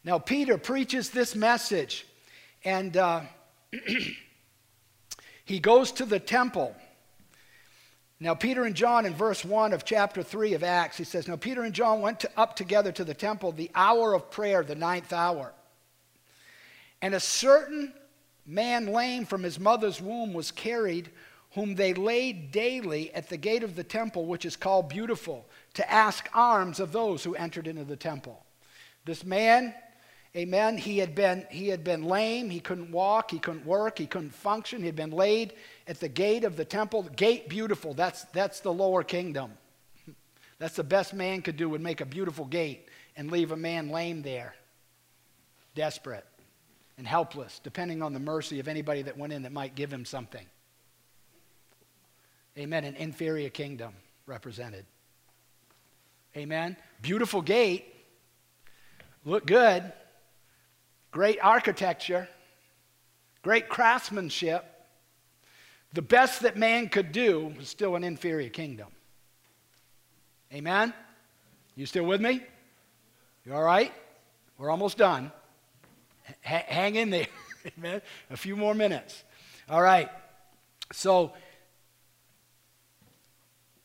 [0.06, 2.06] Now, Peter preaches this message,
[2.64, 3.22] and uh,
[5.46, 6.76] he goes to the temple.
[8.24, 11.36] Now, Peter and John, in verse 1 of chapter 3 of Acts, he says, Now,
[11.36, 14.76] Peter and John went to, up together to the temple the hour of prayer, the
[14.76, 15.52] ninth hour.
[17.02, 17.94] And a certain
[18.46, 21.10] man lame from his mother's womb was carried,
[21.52, 25.92] whom they laid daily at the gate of the temple, which is called Beautiful, to
[25.92, 28.46] ask alms of those who entered into the temple.
[29.04, 29.76] This man,
[30.34, 34.08] amen, he had been, he had been lame, he couldn't walk, he couldn't work, he
[34.08, 35.52] couldn't function, he had been laid
[35.88, 37.04] at the gate of the temple.
[37.04, 39.52] Gate Beautiful, that's, that's the lower kingdom.
[40.60, 43.90] That's the best man could do, would make a beautiful gate and leave a man
[43.90, 44.56] lame there,
[45.76, 46.26] desperate
[46.98, 50.06] and helpless, depending on the mercy of anybody that went in that might give him
[50.06, 50.46] something.
[52.58, 52.84] Amen.
[52.84, 53.94] An inferior kingdom
[54.26, 54.86] represented.
[56.38, 56.78] Amen.
[57.02, 57.94] Beautiful gate.
[59.26, 59.92] Look good.
[61.12, 62.28] Great architecture.
[63.42, 64.66] Great craftsmanship.
[65.94, 68.88] The best that man could do was still an inferior kingdom.
[70.52, 70.94] Amen.
[71.76, 72.42] You still with me?
[73.46, 73.92] You all right?
[74.58, 75.32] We're almost done
[76.42, 77.28] hang in there.
[77.78, 78.02] Amen.
[78.30, 79.24] A few more minutes.
[79.70, 80.10] All right.
[80.92, 81.34] So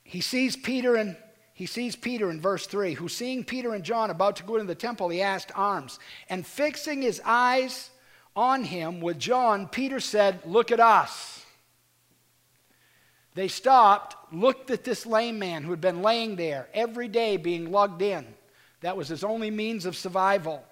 [0.04, 1.16] he sees Peter and
[1.54, 4.66] he sees Peter in verse 3, who seeing Peter and John about to go into
[4.66, 5.98] the temple, he asked arms.
[6.28, 7.90] And fixing his eyes
[8.36, 11.37] on him with John, Peter said, Look at us.
[13.34, 17.70] They stopped, looked at this lame man who had been laying there every day being
[17.70, 18.26] lugged in.
[18.80, 20.64] That was his only means of survival.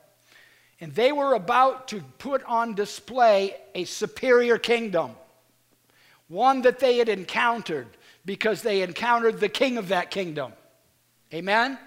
[0.80, 5.12] And they were about to put on display a superior kingdom,
[6.28, 7.88] one that they had encountered
[8.24, 10.52] because they encountered the king of that kingdom.
[11.32, 11.78] Amen?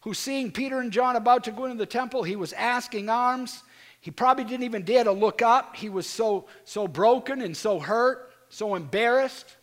[0.00, 3.62] Who, seeing Peter and John about to go into the temple, he was asking alms.
[4.00, 5.76] He probably didn't even dare to look up.
[5.76, 9.56] He was so, so broken and so hurt, so embarrassed.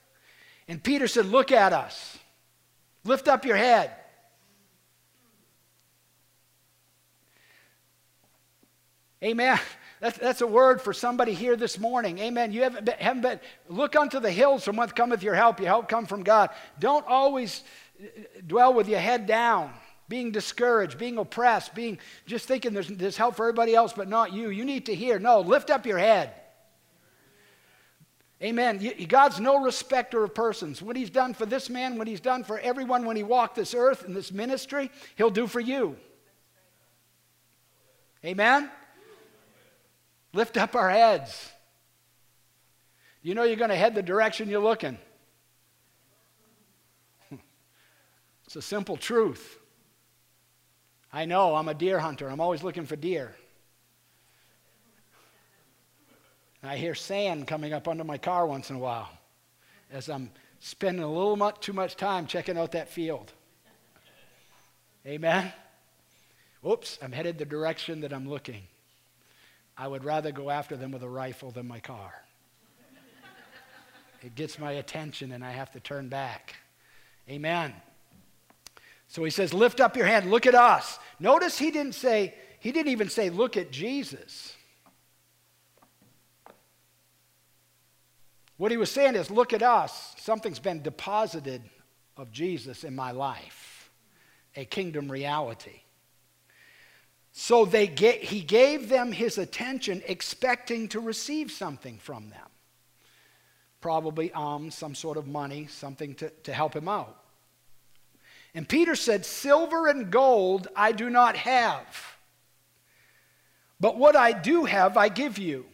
[0.67, 2.17] And Peter said, Look at us.
[3.03, 3.91] Lift up your head.
[9.23, 9.59] Amen.
[9.99, 12.19] That's, a word for somebody here this morning.
[12.19, 12.51] Amen.
[12.51, 15.59] You haven't been, haven't been, look unto the hills from whence cometh your help.
[15.59, 16.51] Your help come from God.
[16.77, 17.63] Don't always
[18.45, 19.73] dwell with your head down,
[20.07, 24.33] being discouraged, being oppressed, being just thinking there's, there's help for everybody else but not
[24.33, 24.49] you.
[24.49, 25.17] You need to hear.
[25.17, 26.31] No, lift up your head.
[28.41, 28.79] Amen.
[29.07, 30.81] God's no respecter of persons.
[30.81, 33.73] What He's done for this man, what He's done for everyone when He walked this
[33.73, 35.97] earth in this ministry, He'll do for you.
[38.23, 38.69] Amen.
[40.33, 41.51] Lift up our heads.
[43.23, 44.97] You know you're going to head the direction you're looking.
[48.45, 49.59] It's a simple truth.
[51.11, 52.29] I know I'm a deer hunter.
[52.29, 53.35] I'm always looking for deer.
[56.61, 59.09] And I hear sand coming up under my car once in a while
[59.91, 63.31] as I'm spending a little much, too much time checking out that field.
[65.05, 65.53] Amen?
[66.67, 68.63] Oops, I'm headed the direction that I'm looking.
[69.77, 72.11] I would rather go after them with a rifle than my car.
[74.21, 76.55] it gets my attention and I have to turn back.
[77.29, 77.73] Amen.
[79.07, 80.99] So he says, Lift up your hand, look at us.
[81.19, 84.56] Notice he didn't say, he didn't even say, Look at Jesus.
[88.57, 90.15] What he was saying is, Look at us.
[90.17, 91.61] Something's been deposited
[92.17, 93.91] of Jesus in my life,
[94.55, 95.81] a kingdom reality.
[97.31, 102.47] So they get, he gave them his attention, expecting to receive something from them.
[103.79, 107.15] Probably um, some sort of money, something to, to help him out.
[108.55, 111.85] And Peter said, Silver and gold I do not have,
[113.79, 115.67] but what I do have I give you.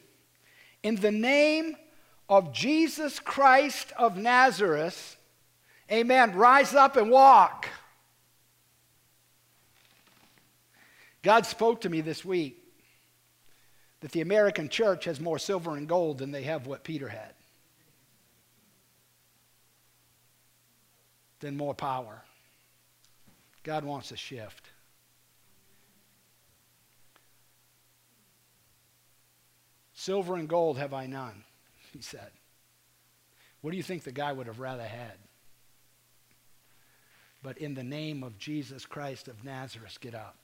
[0.84, 1.77] In the name
[2.34, 5.17] of Jesus Christ of Nazareth,
[5.91, 7.69] amen, rise up and walk.
[11.21, 12.57] God spoke to me this week
[13.99, 17.36] that the American church has more silver and gold than they have what Peter had.
[21.39, 22.23] Than more power.
[23.61, 24.71] God wants a shift.
[29.93, 31.43] Silver and gold have I none,
[31.94, 32.32] he said.
[33.62, 35.18] What do you think the guy would have rather had?
[37.41, 40.38] But in the name of Jesus Christ of Nazareth, get up.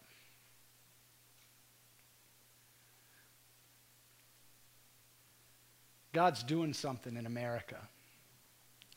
[6.12, 7.78] God's doing something in America.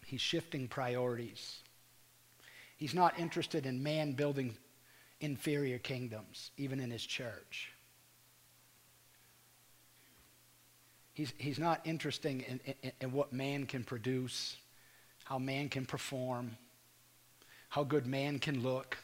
[0.06, 1.58] He's shifting priorities.
[2.76, 4.56] He's not interested in man building
[5.20, 7.71] inferior kingdoms, even in his church.
[11.14, 14.56] He's, he's not interested in, in, in what man can produce,
[15.24, 16.56] how man can perform,
[17.68, 18.96] how good man can look,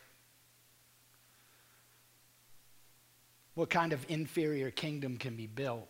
[3.55, 5.89] what kind of inferior kingdom can be built.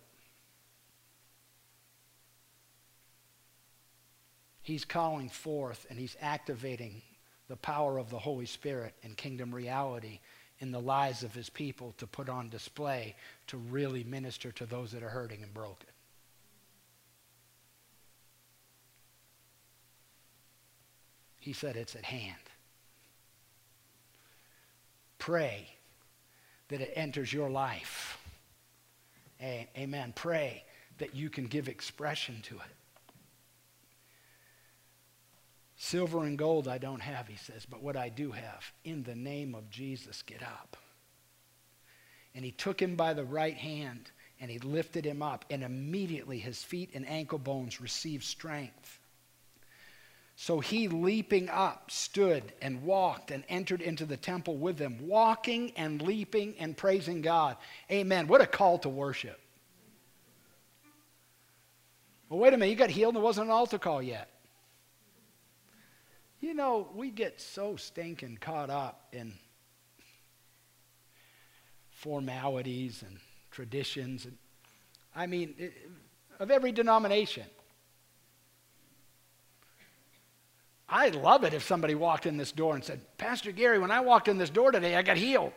[4.63, 7.01] He's calling forth and he's activating
[7.49, 10.21] the power of the Holy Spirit and kingdom reality
[10.61, 13.15] in the lives of his people to put on display
[13.47, 15.89] to really minister to those that are hurting and broken.
[21.49, 22.37] He said, It's at hand.
[25.19, 25.67] Pray
[26.69, 28.19] that it enters your life.
[29.43, 30.13] Amen.
[30.15, 30.63] Pray
[30.99, 32.75] that you can give expression to it.
[35.77, 39.15] Silver and gold I don't have, he says, but what I do have, in the
[39.15, 40.77] name of Jesus, get up.
[42.35, 46.41] And he took him by the right hand and he lifted him up, and immediately
[46.41, 48.98] his feet and ankle bones received strength.
[50.41, 55.73] So he, leaping up, stood and walked and entered into the temple with them, walking
[55.77, 57.57] and leaping and praising God.
[57.91, 58.29] Amen.
[58.29, 59.41] What a call to worship.
[62.29, 64.31] Well, wait a minute, you got healed and there wasn't an altar call yet.
[66.39, 69.35] You know, we get so stinking caught up in
[71.91, 73.19] formalities and
[73.51, 74.25] traditions.
[74.25, 74.39] And,
[75.17, 75.73] I mean,
[76.39, 77.47] of every denomination.
[80.89, 84.01] I'd love it if somebody walked in this door and said, Pastor Gary, when I
[84.01, 85.53] walked in this door today, I got healed.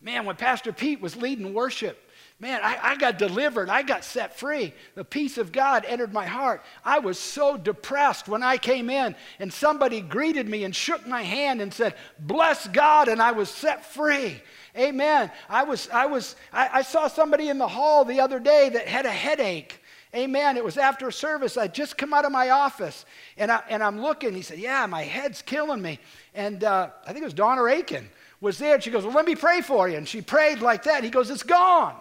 [0.00, 2.08] Man, when Pastor Pete was leading worship,
[2.40, 3.68] Man, I, I, got delivered.
[3.68, 4.72] I got set free.
[4.94, 6.62] The peace of God entered my heart.
[6.84, 11.22] I was so depressed when I came in, and somebody greeted me and shook my
[11.22, 14.40] hand and said, Bless God, and I was set free.
[14.76, 15.32] Amen.
[15.48, 18.86] I was, I was, I, I saw somebody in the hall the other day that
[18.86, 19.82] had a headache.
[20.14, 20.56] Amen.
[20.56, 21.56] It was after service.
[21.56, 23.04] I'd just come out of my office
[23.36, 24.34] and, I, and I'm looking.
[24.34, 25.98] He said, Yeah, my head's killing me.
[26.34, 28.08] And uh, I think it was Donna Aiken
[28.40, 28.74] was there.
[28.74, 29.96] And she goes, Well, let me pray for you.
[29.96, 31.04] And she prayed like that.
[31.04, 31.94] He goes, It's gone.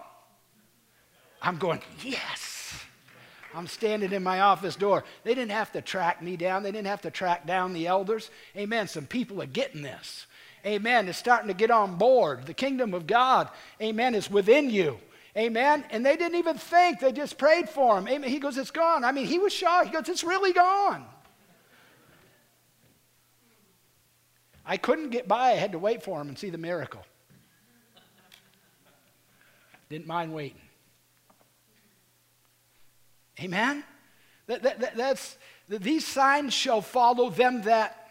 [1.42, 2.84] I'm going, yes.
[3.54, 5.04] I'm standing in my office door.
[5.24, 8.30] They didn't have to track me down, they didn't have to track down the elders.
[8.56, 8.88] Amen.
[8.88, 10.28] Some people are getting this.
[10.66, 11.08] Amen.
[11.08, 12.46] It's starting to get on board.
[12.46, 13.50] The kingdom of God,
[13.82, 15.00] amen, is within you.
[15.38, 15.86] Amen.
[15.92, 18.08] And they didn't even think, they just prayed for him.
[18.08, 18.30] Amen.
[18.30, 19.04] He goes, It's gone.
[19.04, 19.88] I mean, he was shocked.
[19.88, 21.06] He goes, It's really gone.
[24.66, 25.52] I couldn't get by.
[25.52, 27.06] I had to wait for him and see the miracle.
[29.90, 30.60] Didn't mind waiting.
[33.40, 33.84] Amen?
[34.48, 35.38] That, that, that, that's,
[35.70, 38.10] these signs shall follow them that.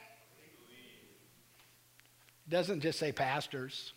[2.48, 3.92] Doesn't just say pastors.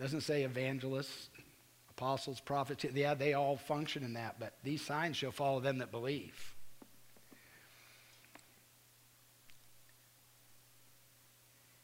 [0.00, 1.28] Doesn't say evangelists,
[1.90, 2.86] apostles, prophets.
[2.94, 6.54] Yeah, they all function in that, but these signs shall follow them that believe.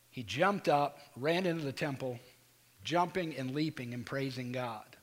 [0.09, 2.19] He jumped up, ran into the temple,
[2.83, 4.97] jumping and leaping and praising God.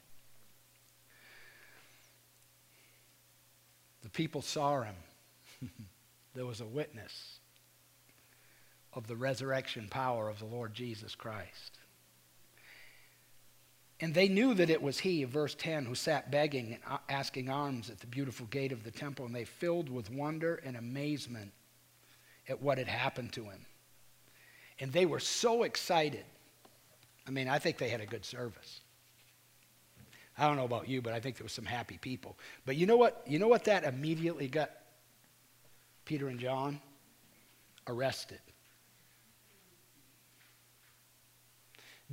[4.02, 4.96] The people saw him.
[6.34, 7.38] there was a witness
[8.92, 11.78] of the resurrection power of the Lord Jesus Christ.
[14.04, 17.90] And they knew that it was he, verse 10, who sat begging and asking alms
[17.90, 21.54] at the beautiful gate of the temple, and they filled with wonder and amazement
[22.50, 23.66] at what had happened to him.
[24.82, 26.26] And they were so excited.
[27.26, 28.82] I mean, I think they had a good service.
[30.38, 32.38] I don't know about you, but I think there were some happy people.
[32.66, 33.24] But you know what?
[33.26, 34.70] You know what that immediately got
[36.04, 36.82] Peter and John?
[37.88, 38.40] arrested.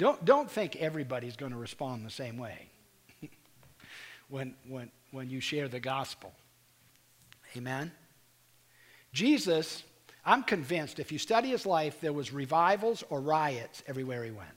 [0.00, 2.70] Don't, don't think everybody's going to respond the same way
[4.30, 6.32] when, when, when you share the gospel.
[7.54, 7.92] Amen?
[9.12, 9.82] Jesus,
[10.24, 14.48] I'm convinced if you study his life, there was revivals or riots everywhere he went.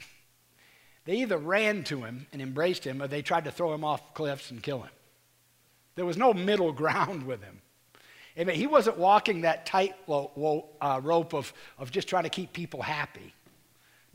[1.04, 4.14] They either ran to him and embraced him or they tried to throw him off
[4.14, 4.90] cliffs and kill him.
[5.94, 7.60] There was no middle ground with him.
[8.36, 8.56] Amen.
[8.56, 13.32] He wasn't walking that tight uh, rope of, of just trying to keep people happy.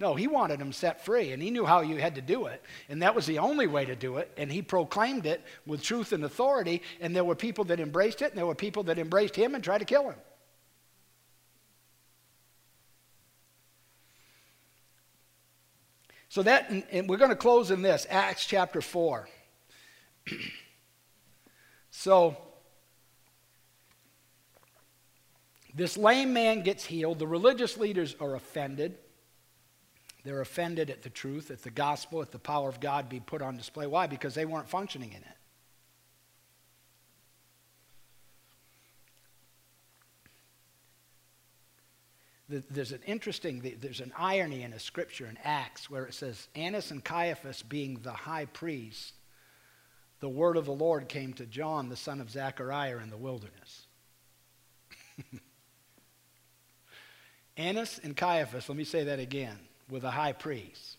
[0.02, 2.64] No, he wanted them set free, and he knew how you had to do it.
[2.89, 4.32] And that was the only way to do it.
[4.36, 6.82] And he proclaimed it with truth and authority.
[6.99, 9.64] And there were people that embraced it, and there were people that embraced him and
[9.64, 10.16] tried to kill him.
[16.30, 19.30] So that, and we're going to close in this Acts chapter 4.
[21.91, 22.38] so,
[25.76, 27.20] this lame man gets healed.
[27.20, 28.97] The religious leaders are offended.
[30.24, 33.41] They're offended at the truth, at the gospel, at the power of God be put
[33.41, 33.88] on display.
[33.88, 34.05] Why?
[34.07, 35.38] Because they weren't functioning in it.
[42.69, 46.91] There's an interesting, there's an irony in a scripture in Acts where it says, Annas
[46.91, 49.13] and Caiaphas being the high priest,
[50.19, 53.88] the word of the Lord came to John, the son of Zechariah, in the wilderness.
[57.57, 59.57] Annas and Caiaphas, let me say that again
[59.92, 60.98] with a high priest.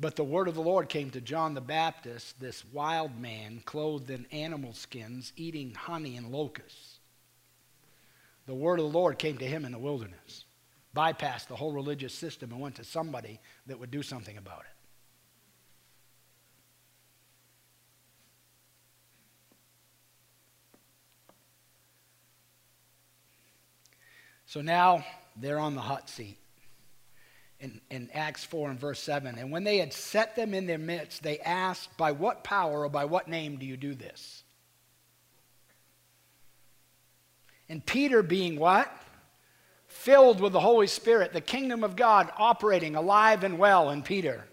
[0.00, 4.10] But the word of the Lord came to John the Baptist, this wild man clothed
[4.10, 6.98] in animal skins, eating honey and locusts.
[8.46, 10.44] The word of the Lord came to him in the wilderness,
[10.96, 14.66] bypassed the whole religious system, and went to somebody that would do something about it.
[24.46, 25.04] So now
[25.36, 26.38] they're on the hot seat
[27.60, 29.36] in, in Acts 4 and verse 7.
[29.36, 32.88] And when they had set them in their midst, they asked, By what power or
[32.88, 34.44] by what name do you do this?
[37.68, 38.90] And Peter, being what?
[39.86, 44.44] Filled with the Holy Spirit, the kingdom of God operating alive and well in Peter,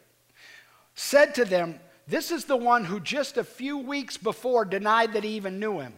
[0.96, 5.24] said to them, This is the one who just a few weeks before denied that
[5.24, 5.94] he even knew him.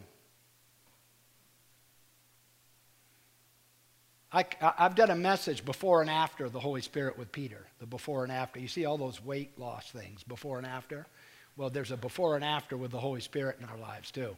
[4.31, 4.45] I,
[4.77, 8.31] have done a message before and after the Holy Spirit with Peter, the before and
[8.31, 8.59] after.
[8.59, 11.07] You see all those weight loss things, before and after?
[11.55, 14.35] Well, there's a before and after with the Holy Spirit in our lives, too.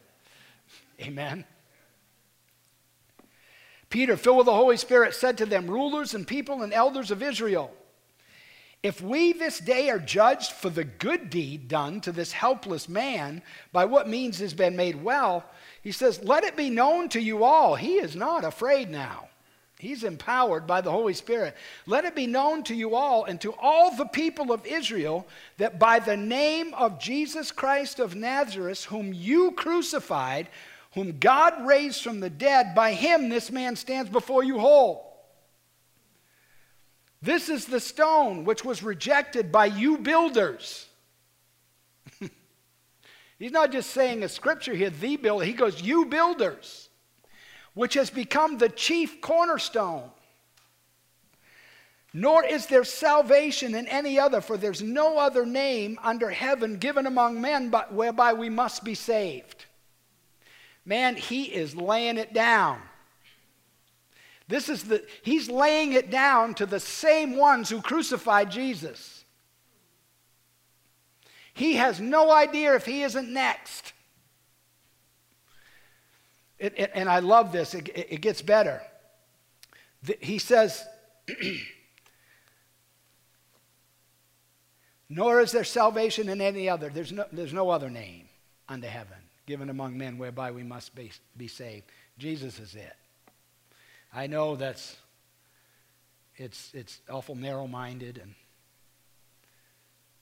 [1.00, 1.44] Amen?
[3.88, 7.22] Peter, filled with the Holy Spirit, said to them, Rulers and people and elders of
[7.22, 7.74] Israel,
[8.82, 13.42] if we this day are judged for the good deed done to this helpless man,
[13.72, 15.44] by what means has been made well,
[15.82, 19.29] he says, Let it be known to you all, he is not afraid now.
[19.80, 21.56] He's empowered by the Holy Spirit.
[21.86, 25.26] Let it be known to you all and to all the people of Israel
[25.56, 30.48] that by the name of Jesus Christ of Nazareth, whom you crucified,
[30.92, 35.18] whom God raised from the dead, by him this man stands before you whole.
[37.22, 40.86] This is the stone which was rejected by you builders.
[43.38, 45.46] He's not just saying a scripture here, the builder.
[45.46, 46.89] He goes, you builders
[47.80, 50.10] which has become the chief cornerstone.
[52.12, 57.06] Nor is there salvation in any other, for there's no other name under heaven given
[57.06, 59.64] among men but whereby we must be saved.
[60.84, 62.82] Man, he is laying it down.
[64.46, 69.24] This is the he's laying it down to the same ones who crucified Jesus.
[71.54, 73.94] He has no idea if he isn't next.
[76.60, 78.82] It, it, and I love this, it, it gets better.
[80.02, 80.86] The, he says,
[85.08, 86.88] Nor is there salvation in any other.
[86.88, 88.28] There's no, there's no other name
[88.68, 91.86] under heaven given among men whereby we must be, be saved.
[92.18, 92.94] Jesus is it.
[94.12, 94.96] I know that's
[96.36, 98.34] it's it's awful narrow-minded and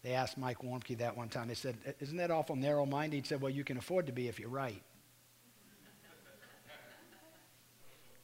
[0.03, 1.49] they asked Mike Warmke that one time.
[1.49, 3.17] They said, Isn't that awful narrow minded?
[3.17, 4.83] He said, Well, you can afford to be if you're right.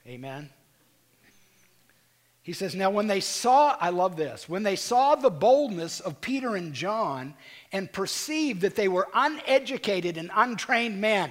[0.07, 0.51] Amen.
[2.43, 6.21] He says, Now, when they saw, I love this, when they saw the boldness of
[6.21, 7.35] Peter and John
[7.73, 11.31] and perceived that they were uneducated and untrained men,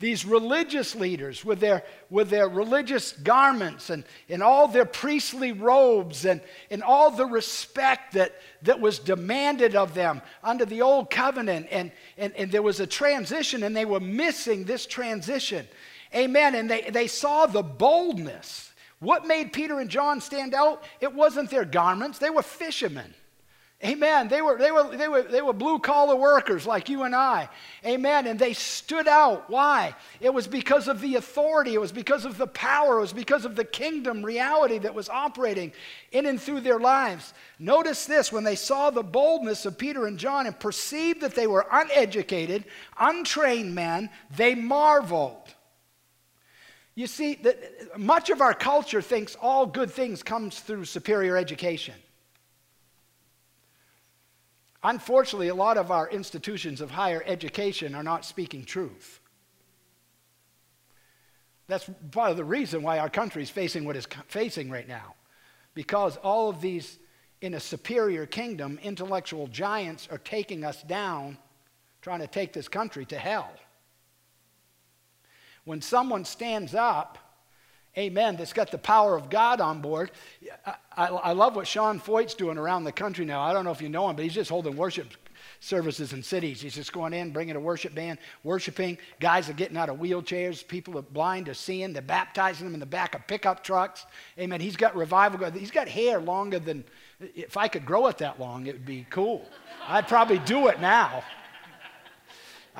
[0.00, 6.24] these religious leaders with their, with their religious garments and, and all their priestly robes
[6.24, 11.68] and, and all the respect that, that was demanded of them under the old covenant.
[11.70, 15.66] And, and, and there was a transition, and they were missing this transition.
[16.14, 16.54] Amen.
[16.54, 18.72] And they, they saw the boldness.
[18.98, 20.84] What made Peter and John stand out?
[21.00, 23.14] It wasn't their garments, they were fishermen.
[23.82, 24.28] Amen.
[24.28, 27.48] They were, they were, they were, they were blue collar workers like you and I.
[27.82, 28.26] Amen.
[28.26, 29.48] And they stood out.
[29.48, 29.94] Why?
[30.20, 33.46] It was because of the authority, it was because of the power, it was because
[33.46, 35.72] of the kingdom reality that was operating
[36.12, 37.32] in and through their lives.
[37.58, 41.46] Notice this when they saw the boldness of Peter and John and perceived that they
[41.46, 42.66] were uneducated,
[42.98, 45.54] untrained men, they marveled.
[46.94, 51.94] You see, that much of our culture thinks all good things comes through superior education.
[54.82, 59.20] Unfortunately, a lot of our institutions of higher education are not speaking truth.
[61.68, 65.14] That's part of the reason why our country is facing what it's facing right now.
[65.74, 66.98] Because all of these,
[67.42, 71.38] in a superior kingdom, intellectual giants are taking us down,
[72.02, 73.52] trying to take this country to hell.
[75.64, 77.18] When someone stands up
[77.98, 80.10] amen, that's got the power of God on board.
[80.96, 83.40] I, I, love what Sean Feucht's doing around the country now.
[83.40, 85.08] I don't know if you know him, but he's just holding worship
[85.60, 86.60] services in cities.
[86.60, 88.98] He's just going in, bringing a worship band, worshiping.
[89.18, 90.66] Guys are getting out of wheelchairs.
[90.66, 91.92] People are blind are seeing.
[91.92, 94.06] They're baptizing them in the back of pickup trucks.
[94.38, 94.60] Amen.
[94.60, 95.50] He's got revival.
[95.50, 96.84] He's got hair longer than,
[97.20, 99.46] if I could grow it that long, it would be cool.
[99.86, 101.22] I'd probably do it now.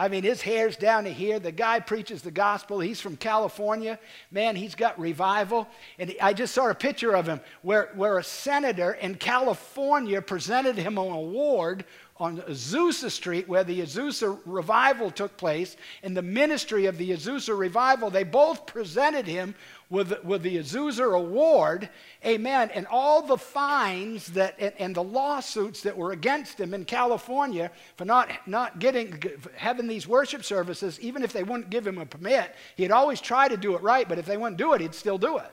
[0.00, 1.38] I mean, his hair's down to here.
[1.38, 2.80] The guy preaches the gospel.
[2.80, 3.98] He's from California.
[4.30, 5.68] Man, he's got revival.
[5.98, 10.78] And I just saw a picture of him where, where a senator in California presented
[10.78, 11.84] him an award
[12.20, 17.58] on Azusa Street, where the Azusa revival took place, in the ministry of the Azusa
[17.58, 19.54] revival, they both presented him
[19.88, 21.88] with, with the Azusa Award,
[22.24, 26.84] amen, and all the fines that, and, and, the lawsuits that were against him in
[26.84, 29.20] California for not, not getting,
[29.56, 33.48] having these worship services, even if they wouldn't give him a permit, he'd always try
[33.48, 35.50] to do it right, but if they wouldn't do it, he'd still do it.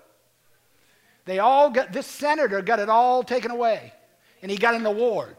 [1.24, 3.94] They all got, this senator got it all taken away,
[4.42, 5.38] and he got an award.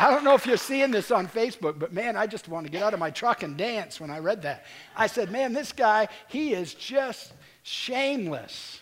[0.00, 2.72] I don't know if you're seeing this on Facebook, but man, I just want to
[2.72, 4.64] get out of my truck and dance when I read that.
[4.96, 7.34] I said, man, this guy, he is just
[7.64, 8.80] shameless.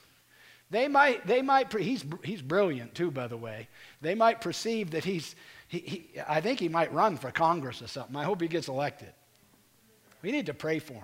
[0.71, 3.67] They might, they might, he's, he's brilliant too, by the way.
[4.01, 5.35] They might perceive that he's,
[5.67, 8.15] he, he, I think he might run for Congress or something.
[8.15, 9.13] I hope he gets elected.
[10.23, 11.03] We need to pray for him.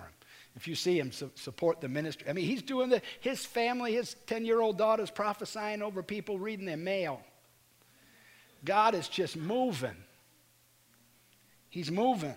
[0.55, 2.29] If you see him, su- support the ministry.
[2.29, 6.39] I mean, he's doing the, his family, his 10 year old daughter's prophesying over people
[6.39, 7.21] reading their mail.
[8.65, 9.95] God is just moving.
[11.69, 12.35] He's moving.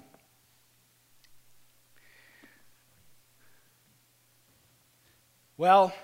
[5.56, 5.94] Well, it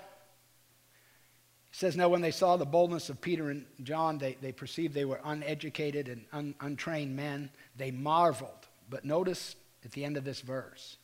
[1.71, 5.05] says, Now, when they saw the boldness of Peter and John, they, they perceived they
[5.05, 7.49] were uneducated and un, untrained men.
[7.77, 8.67] They marveled.
[8.89, 10.97] But notice at the end of this verse,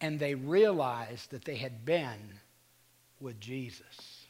[0.00, 2.40] and they realized that they had been
[3.20, 4.26] with Jesus.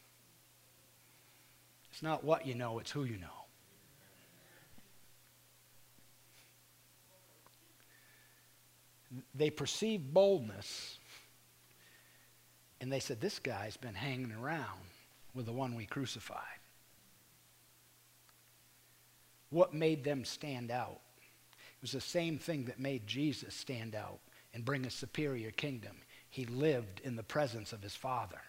[1.90, 3.39] It's not what you know, it's who you know.
[9.34, 10.98] They perceived boldness
[12.80, 14.80] and they said, This guy's been hanging around
[15.34, 16.38] with the one we crucified.
[19.50, 21.00] What made them stand out?
[21.52, 24.20] It was the same thing that made Jesus stand out
[24.54, 25.96] and bring a superior kingdom.
[26.28, 28.40] He lived in the presence of his Father.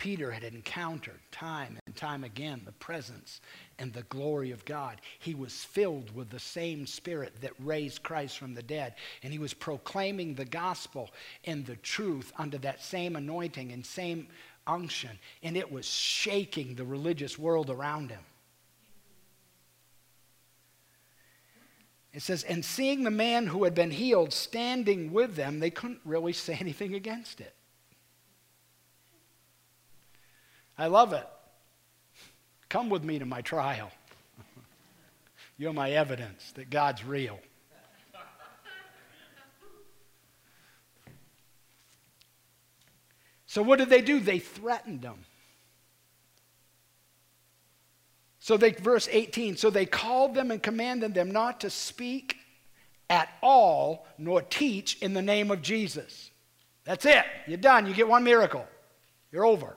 [0.00, 3.42] Peter had encountered time and time again the presence
[3.78, 4.98] and the glory of God.
[5.18, 8.94] He was filled with the same spirit that raised Christ from the dead.
[9.22, 11.10] And he was proclaiming the gospel
[11.44, 14.28] and the truth under that same anointing and same
[14.66, 15.18] unction.
[15.42, 18.24] And it was shaking the religious world around him.
[22.14, 26.00] It says, and seeing the man who had been healed standing with them, they couldn't
[26.06, 27.54] really say anything against it.
[30.80, 31.26] I love it.
[32.70, 33.90] Come with me to my trial.
[35.58, 37.38] You're my evidence that God's real.
[43.44, 44.20] So, what did they do?
[44.20, 45.18] They threatened them.
[48.38, 52.38] So, they, verse 18, so they called them and commanded them not to speak
[53.10, 56.30] at all nor teach in the name of Jesus.
[56.84, 57.24] That's it.
[57.46, 57.84] You're done.
[57.86, 58.66] You get one miracle.
[59.30, 59.76] You're over.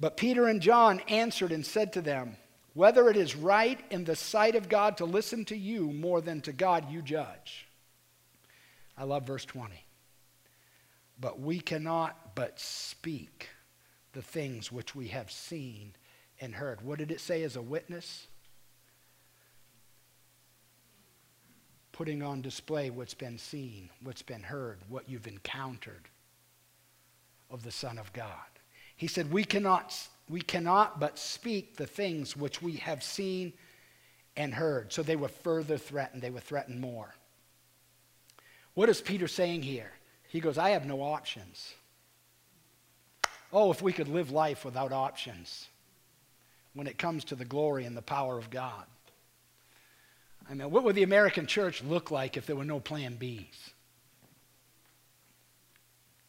[0.00, 2.36] But Peter and John answered and said to them,
[2.74, 6.40] Whether it is right in the sight of God to listen to you more than
[6.42, 7.66] to God, you judge.
[8.96, 9.74] I love verse 20.
[11.20, 13.48] But we cannot but speak
[14.12, 15.92] the things which we have seen
[16.40, 16.80] and heard.
[16.82, 18.26] What did it say as a witness?
[21.92, 26.08] Putting on display what's been seen, what's been heard, what you've encountered
[27.50, 28.53] of the Son of God.
[28.96, 29.96] He said, We cannot,
[30.28, 33.52] we cannot but speak the things which we have seen
[34.36, 34.92] and heard.
[34.92, 36.22] So they were further threatened.
[36.22, 37.14] They were threatened more.
[38.74, 39.92] What is Peter saying here?
[40.28, 41.74] He goes, I have no options.
[43.52, 45.68] Oh, if we could live life without options
[46.74, 48.84] when it comes to the glory and the power of God.
[50.50, 53.70] I mean, what would the American church look like if there were no plan Bs?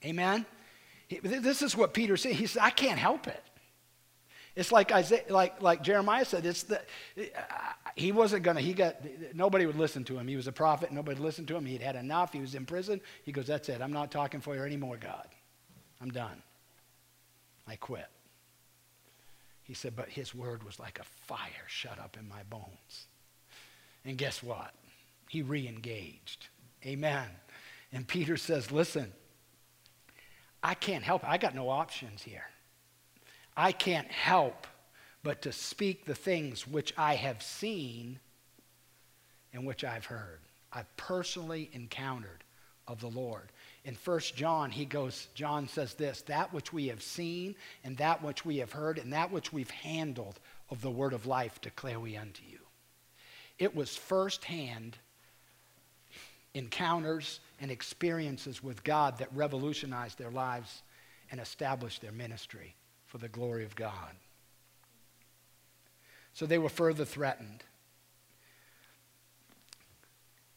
[0.05, 0.45] Amen?
[1.09, 2.33] This is what Peter said.
[2.33, 3.43] He said, I can't help it.
[4.55, 6.81] It's like Isaiah, like, like Jeremiah said, it's the,
[7.95, 8.95] he wasn't going to, he got,
[9.33, 10.27] nobody would listen to him.
[10.27, 11.65] He was a prophet, nobody listened to him.
[11.65, 12.31] He'd had enough.
[12.31, 13.01] He was in prison.
[13.23, 13.81] He goes, That's it.
[13.81, 15.27] I'm not talking for you anymore, God.
[16.01, 16.41] I'm done.
[17.67, 18.07] I quit.
[19.63, 23.07] He said, But his word was like a fire shut up in my bones.
[24.05, 24.73] And guess what?
[25.27, 26.47] He re engaged.
[26.85, 27.27] Amen.
[27.91, 29.11] And Peter says, Listen,
[30.65, 31.23] I can't help.
[31.23, 32.47] I got no options here.
[33.55, 34.65] I can't help
[35.21, 38.19] but to speak the things which I have seen
[39.53, 40.39] and which I've heard.
[40.73, 42.43] I've personally encountered
[42.87, 43.51] of the Lord.
[43.83, 48.23] In 1 John, he goes, John says this that which we have seen, and that
[48.23, 50.39] which we have heard, and that which we've handled
[50.71, 52.57] of the word of life declare we unto you.
[53.59, 54.97] It was firsthand
[56.55, 60.83] encounters and experiences with God that revolutionized their lives
[61.31, 62.75] and established their ministry
[63.05, 64.11] for the glory of God.
[66.33, 67.63] So they were further threatened.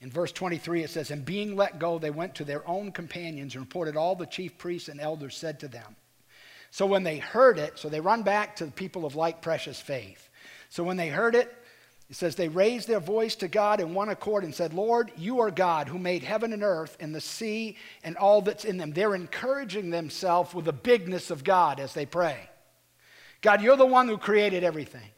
[0.01, 3.55] In verse 23, it says, And being let go, they went to their own companions
[3.55, 5.97] and reported all the chief priests and elders said to them.
[6.71, 9.81] So when they heard it, so they run back to the people of like precious
[9.81, 10.29] faith.
[10.69, 11.53] So when they heard it,
[12.11, 15.41] it says, They raised their voice to God in one accord and said, Lord, you
[15.41, 18.93] are God who made heaven and earth and the sea and all that's in them.
[18.93, 22.49] They're encouraging themselves with the bigness of God as they pray.
[23.43, 25.09] God, you're the one who created everything.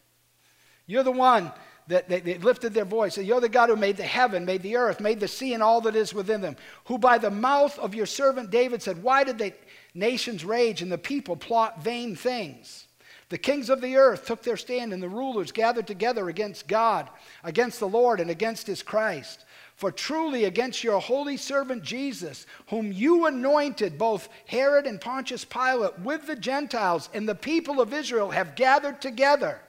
[0.86, 1.52] You're the one
[1.86, 3.16] that they, they, lifted their voice.
[3.16, 5.80] You're the God who made the heaven, made the earth, made the sea, and all
[5.82, 6.56] that is within them.
[6.86, 9.54] Who by the mouth of your servant David said, Why did the
[9.94, 12.86] nations rage and the people plot vain things?
[13.30, 17.08] The kings of the earth took their stand, and the rulers gathered together against God,
[17.44, 19.44] against the Lord, and against his Christ.
[19.76, 25.98] For truly against your holy servant Jesus, whom you anointed, both Herod and Pontius Pilate,
[26.00, 29.60] with the Gentiles and the people of Israel, have gathered together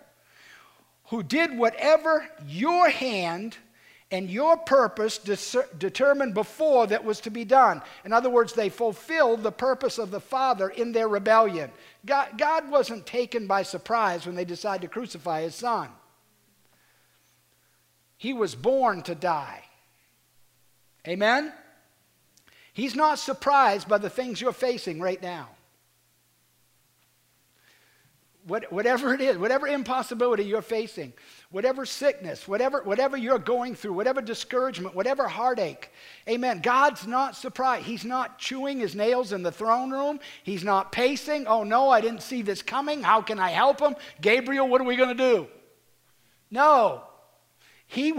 [1.06, 3.58] who did whatever your hand
[4.12, 7.82] and your purpose determined before that was to be done.
[8.04, 11.72] In other words, they fulfilled the purpose of the Father in their rebellion.
[12.06, 15.88] God, God wasn't taken by surprise when they decided to crucify his son.
[18.18, 19.64] He was born to die.
[21.08, 21.54] Amen?
[22.74, 25.50] He's not surprised by the things you're facing right now
[28.48, 31.14] what, whatever it is, whatever impossibility you're facing,
[31.52, 35.92] whatever sickness, whatever, whatever you're going through, whatever discouragement, whatever heartache,
[36.28, 36.62] amen.
[36.62, 37.86] God's not surprised.
[37.86, 40.20] He's not chewing his nails in the throne room.
[40.44, 41.46] He's not pacing.
[41.48, 43.04] Oh, no, I didn't see this coming.
[43.04, 43.96] How can I help him?
[44.22, 45.48] Gabriel, what are we going to do?
[46.50, 47.04] No.
[47.86, 48.14] He,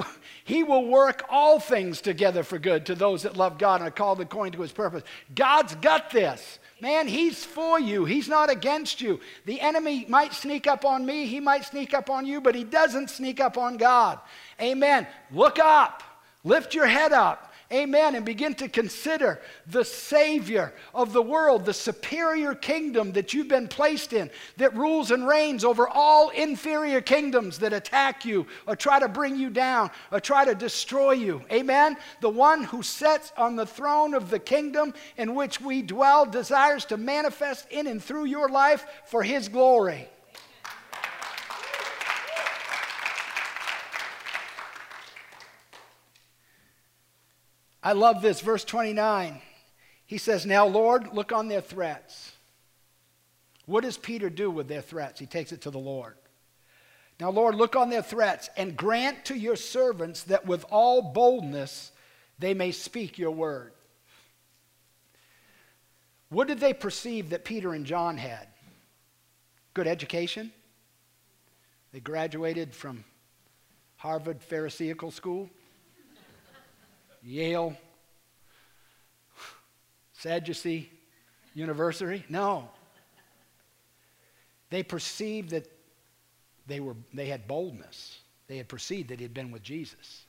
[0.44, 3.90] he will work all things together for good to those that love God and are
[3.90, 5.02] called according to his purpose.
[5.34, 6.58] God's got this.
[6.82, 8.04] Man, he's for you.
[8.04, 9.20] He's not against you.
[9.44, 12.64] The enemy might sneak up on me, he might sneak up on you, but he
[12.64, 14.18] doesn't sneak up on God.
[14.60, 15.06] Amen.
[15.30, 16.02] Look up,
[16.42, 17.51] lift your head up.
[17.72, 18.14] Amen.
[18.14, 23.68] And begin to consider the Savior of the world, the superior kingdom that you've been
[23.68, 28.98] placed in, that rules and reigns over all inferior kingdoms that attack you or try
[28.98, 31.42] to bring you down or try to destroy you.
[31.50, 31.96] Amen.
[32.20, 36.84] The one who sits on the throne of the kingdom in which we dwell desires
[36.86, 40.08] to manifest in and through your life for his glory.
[47.82, 49.40] I love this, verse 29.
[50.06, 52.32] He says, Now, Lord, look on their threats.
[53.66, 55.18] What does Peter do with their threats?
[55.18, 56.14] He takes it to the Lord.
[57.20, 61.92] Now, Lord, look on their threats and grant to your servants that with all boldness
[62.38, 63.72] they may speak your word.
[66.30, 68.48] What did they perceive that Peter and John had?
[69.74, 70.50] Good education.
[71.92, 73.04] They graduated from
[73.96, 75.50] Harvard Pharisaical School.
[77.22, 77.76] Yale,
[80.14, 80.90] Sadducee
[81.54, 82.24] University.
[82.28, 82.68] No.
[84.70, 85.66] They perceived that
[86.66, 88.18] they, were, they had boldness.
[88.48, 90.24] They had perceived that he had been with Jesus.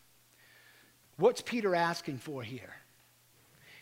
[1.17, 2.73] What's Peter asking for here?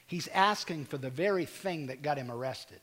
[0.05, 2.79] He's asking for the very thing that got him arrested.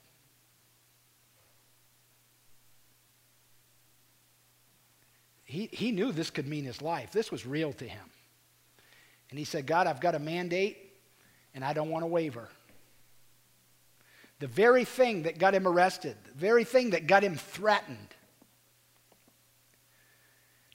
[5.44, 7.10] He, he knew this could mean his life.
[7.10, 8.04] This was real to him.
[9.30, 10.78] And he said, God, I've got a mandate
[11.54, 12.48] and I don't want to waver.
[14.40, 18.14] The very thing that got him arrested, the very thing that got him threatened.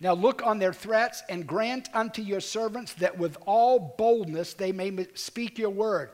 [0.02, 4.74] Now look on their threats and grant unto your servants that with all boldness they
[4.74, 6.12] may speak your word.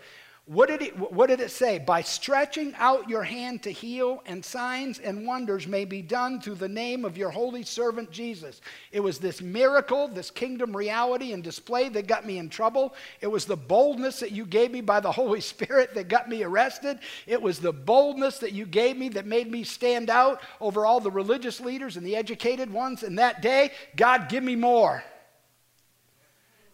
[0.50, 1.78] What did, it, what did it say?
[1.78, 6.56] By stretching out your hand to heal, and signs and wonders may be done through
[6.56, 8.60] the name of your holy servant Jesus.
[8.92, 12.96] It was this miracle, this kingdom reality and display that got me in trouble.
[13.22, 16.42] It was the boldness that you gave me by the Holy Spirit that got me
[16.42, 16.98] arrested.
[17.28, 21.00] It was the boldness that you gave me that made me stand out over all
[21.00, 23.04] the religious leaders and the educated ones.
[23.04, 25.04] And that day, God, give me more.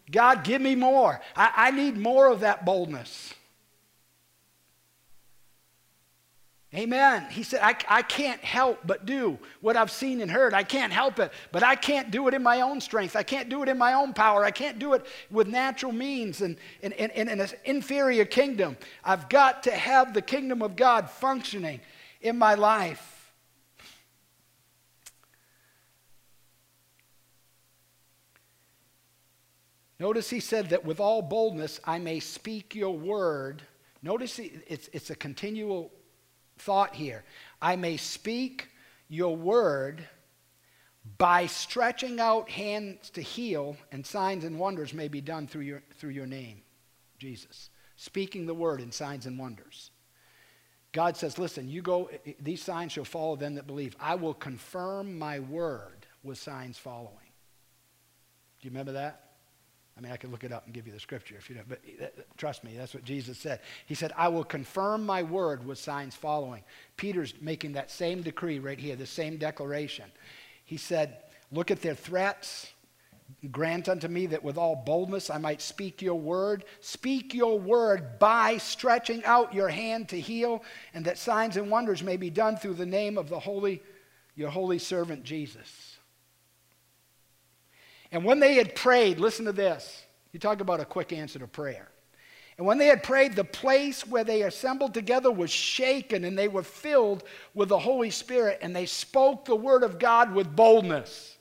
[0.09, 1.19] God, give me more.
[1.35, 3.33] I, I need more of that boldness.
[6.75, 7.25] Amen.
[7.31, 10.53] He said, I, I can't help but do what I've seen and heard.
[10.53, 13.15] I can't help it, but I can't do it in my own strength.
[13.15, 14.43] I can't do it in my own power.
[14.43, 18.75] I can't do it with natural means and in, an inferior kingdom.
[19.05, 21.79] I've got to have the kingdom of God functioning
[22.19, 23.33] in my life.
[29.97, 33.61] Notice he said that with all boldness I may speak your word.
[34.03, 35.93] Notice it's, it's a continual
[36.57, 37.23] thought here.
[37.61, 38.69] I may speak
[39.07, 40.07] your word
[41.17, 45.83] by stretching out hands to heal, and signs and wonders may be done through your,
[45.97, 46.61] through your name,
[47.19, 47.69] Jesus.
[47.95, 49.91] Speaking the word in signs and wonders.
[50.91, 53.95] God says, Listen, you go, eh, eh, these signs shall follow them that believe.
[53.99, 57.11] I will confirm my word with signs following.
[58.59, 59.24] Do you remember that?
[59.97, 61.69] I mean, I could look it up and give you the scripture if you don't,
[61.69, 61.79] but
[62.37, 63.61] trust me, that's what Jesus said.
[63.85, 66.63] He said, I will confirm my word with signs following.
[66.97, 70.05] Peter's making that same decree right here, the same declaration.
[70.65, 71.17] He said,
[71.51, 72.71] Look at their threats.
[73.51, 76.65] Grant unto me that with all boldness I might speak your word.
[76.81, 82.03] Speak your word by stretching out your hand to heal, and that signs and wonders
[82.03, 83.81] may be done through the name of the holy,
[84.35, 85.84] your holy servant Jesus.
[88.15, 90.05] And when they had prayed, listen to this.
[90.31, 91.89] You talk about a quick answer to prayer.
[92.57, 96.47] And when they had prayed, the place where they assembled together was shaken, and they
[96.47, 101.35] were filled with the Holy Spirit, and they spoke the word of God with boldness.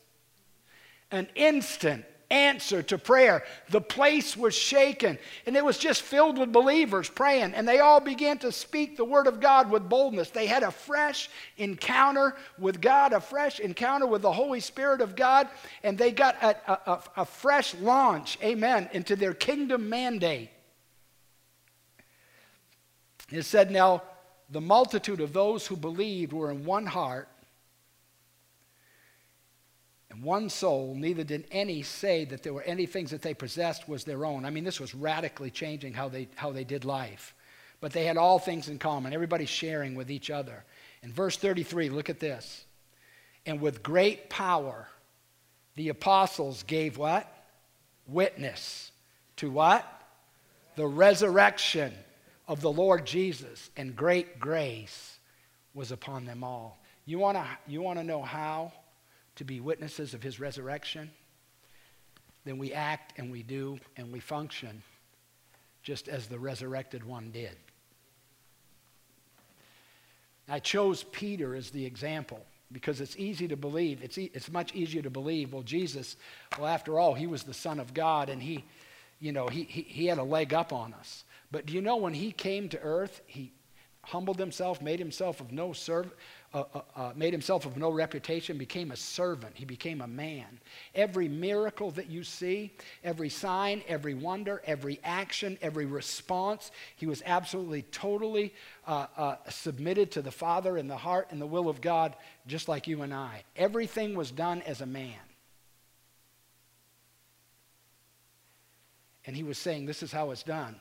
[1.13, 3.45] An instant answer to prayer.
[3.71, 8.01] The place was shaken, and it was just filled with believers praying, and they all
[8.01, 10.31] began to speak the word of God with boldness.
[10.31, 15.17] They had a fresh encounter with God, a fresh encounter with the Holy Spirit of
[15.17, 15.49] God,
[15.83, 20.51] and they got a, a, a fresh launch, amen, into their kingdom mandate.
[23.31, 24.03] It said, Now
[24.51, 27.29] the multitude of those who believed were in one heart
[30.15, 33.89] and one soul, neither did any say that there were any things that they possessed
[33.89, 34.45] was their own.
[34.45, 37.35] I mean, this was radically changing how they, how they did life.
[37.81, 40.63] But they had all things in common, everybody sharing with each other.
[41.03, 42.65] In verse 33, look at this.
[43.45, 44.87] And with great power,
[45.75, 47.29] the apostles gave what?
[48.07, 48.93] Witness
[49.39, 49.85] to what?
[50.77, 51.93] The resurrection
[52.47, 55.19] of the Lord Jesus, and great grace
[55.75, 56.79] was upon them all.
[57.05, 58.73] You want to you wanna know how?
[59.37, 61.11] To be witnesses of his resurrection,
[62.45, 64.83] then we act and we do and we function
[65.83, 67.57] just as the resurrected one did.
[70.49, 74.03] I chose Peter as the example because it's easy to believe.
[74.03, 76.17] It's, e- it's much easier to believe, well, Jesus,
[76.59, 78.65] well, after all, he was the Son of God and he,
[79.21, 81.25] you know, he, he, he had a leg up on us.
[81.51, 83.53] But do you know when he came to earth, he
[84.03, 86.13] humbled himself, made himself of no serv-
[86.55, 89.57] uh, uh, uh, made himself of no reputation, became a servant.
[89.57, 90.61] He became a man.
[90.95, 97.25] Every miracle that you see, every sign, every wonder, every action, every response, he was
[97.27, 98.55] absolutely, totally
[98.87, 102.15] uh, uh, submitted to the Father and the heart and the will of God,
[102.47, 103.43] just like you and I.
[103.57, 105.19] Everything was done as a man.
[109.27, 110.77] And he was saying, This is how it's done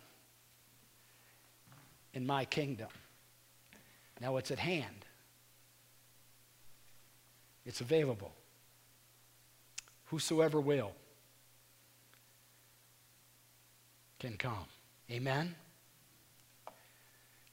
[2.14, 2.90] in my kingdom.
[4.22, 5.03] Now it's at hand.
[7.66, 8.32] It's available.
[10.06, 10.92] Whosoever will
[14.20, 14.66] can come.
[15.12, 15.56] Amen?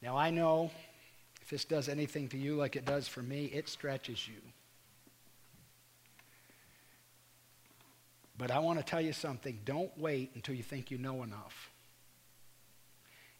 [0.02, 0.70] Now, I know
[1.42, 4.40] if this does anything to you like it does for me, it stretches you.
[8.38, 9.60] But I want to tell you something.
[9.64, 11.70] Don't wait until you think you know enough.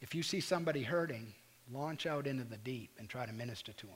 [0.03, 1.33] If you see somebody hurting,
[1.73, 3.95] launch out into the deep and try to minister to them.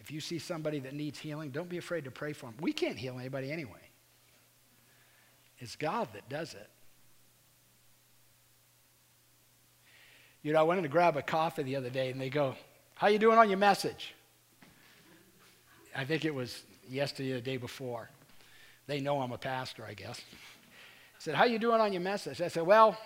[0.00, 2.54] If you see somebody that needs healing, don't be afraid to pray for them.
[2.60, 3.90] We can't heal anybody anyway.
[5.58, 6.68] It's God that does it.
[10.42, 12.54] You know, I went in to grab a coffee the other day and they go,
[12.94, 14.14] How you doing on your message?
[15.94, 18.08] I think it was yesterday or the day before.
[18.86, 20.18] They know I'm a pastor, I guess.
[20.18, 22.40] I said, How you doing on your message?
[22.40, 22.96] I said, Well,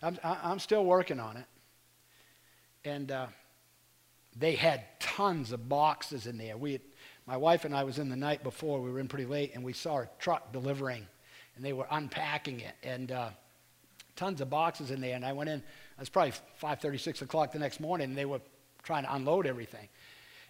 [0.00, 1.46] I'm, I'm still working on it.
[2.84, 3.26] And uh,
[4.36, 6.56] they had tons of boxes in there.
[6.56, 6.80] We had,
[7.26, 8.80] my wife and I was in the night before.
[8.80, 11.06] We were in pretty late, and we saw a truck delivering,
[11.56, 13.30] and they were unpacking it, and uh,
[14.16, 15.16] tons of boxes in there.
[15.16, 15.58] And I went in.
[15.58, 15.64] It
[15.98, 18.40] was probably 5:30, 6 o'clock the next morning, and they were
[18.82, 19.88] trying to unload everything.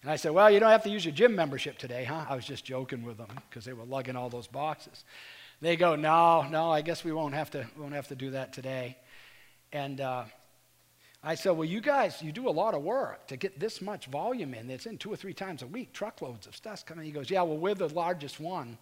[0.03, 2.37] And I said, "Well, you don't have to use your gym membership today, huh?" I
[2.37, 5.05] was just joking with them because they were lugging all those boxes.
[5.61, 7.67] They go, "No, no, I guess we won't have to.
[7.77, 8.97] Won't have to do that today."
[9.73, 10.25] And uh,
[11.23, 14.07] I said, Well, you guys, you do a lot of work to get this much
[14.07, 14.71] volume in.
[14.71, 17.05] It's in two or three times a week, truckloads of stuff coming.
[17.05, 18.79] He goes, Yeah, well, we're the largest one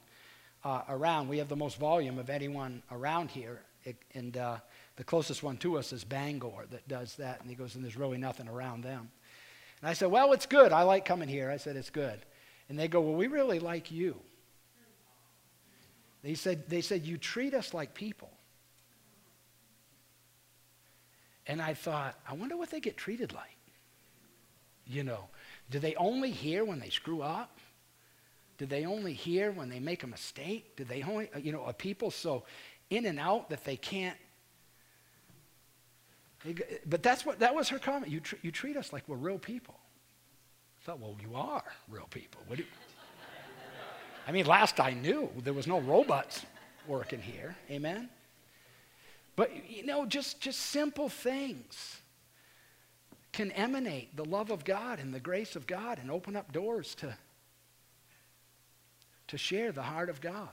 [0.65, 1.29] uh, around.
[1.29, 3.61] We have the most volume of anyone around here.
[3.85, 4.59] It, and uh,
[4.97, 7.41] the closest one to us is Bangor that does that.
[7.41, 9.11] And he goes, And there's really nothing around them.
[9.81, 10.73] And I said, Well, it's good.
[10.73, 11.51] I like coming here.
[11.51, 12.21] I said, It's good.
[12.69, 14.17] And they go, Well, we really like you.
[16.23, 18.31] They said, they said, You treat us like people.
[21.49, 23.57] And I thought, I wonder what they get treated like.
[24.87, 25.25] You know,
[25.71, 27.59] do they only hear when they screw up?
[28.59, 30.77] Do they only hear when they make a mistake?
[30.77, 32.45] Do they only, uh, you know, are people so
[32.91, 34.17] in and out that they can't?
[36.87, 38.11] but that's what, that was her comment.
[38.13, 39.75] You, tr- you treat us like we're real people.
[40.81, 42.41] I thought, well, you are real people.
[42.47, 42.69] What do you,
[44.27, 46.47] I mean, last I knew, there was no robots
[46.87, 47.57] working here.
[47.71, 48.09] Amen?
[49.39, 52.01] But, you know, just, just simple things
[53.31, 56.97] can emanate the love of God and the grace of God and open up doors
[56.97, 57.17] to,
[59.29, 60.49] to share the heart of God.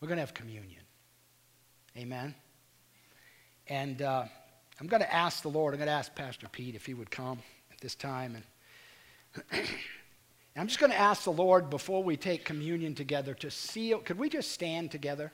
[0.00, 0.80] We're going to have communion.
[1.94, 2.34] Amen.
[3.66, 4.24] And uh,
[4.80, 7.10] I'm going to ask the Lord, I'm going to ask Pastor Pete if he would
[7.10, 8.42] come at this time.
[9.52, 9.68] And
[10.58, 14.00] I'm just going to ask the Lord before we take communion together to seal.
[14.00, 15.30] Could we just stand together?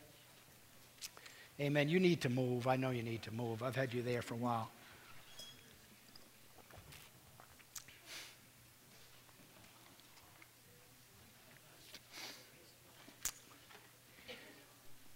[1.58, 1.88] Amen.
[1.88, 2.66] You need to move.
[2.66, 3.62] I know you need to move.
[3.62, 4.68] I've had you there for a while.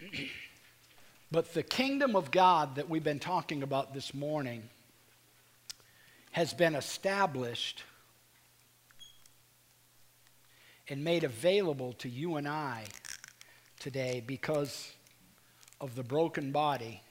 [1.31, 4.63] but the kingdom of God that we've been talking about this morning
[6.31, 7.83] has been established
[10.89, 12.85] and made available to you and I
[13.79, 14.93] today because
[15.81, 17.03] of the broken body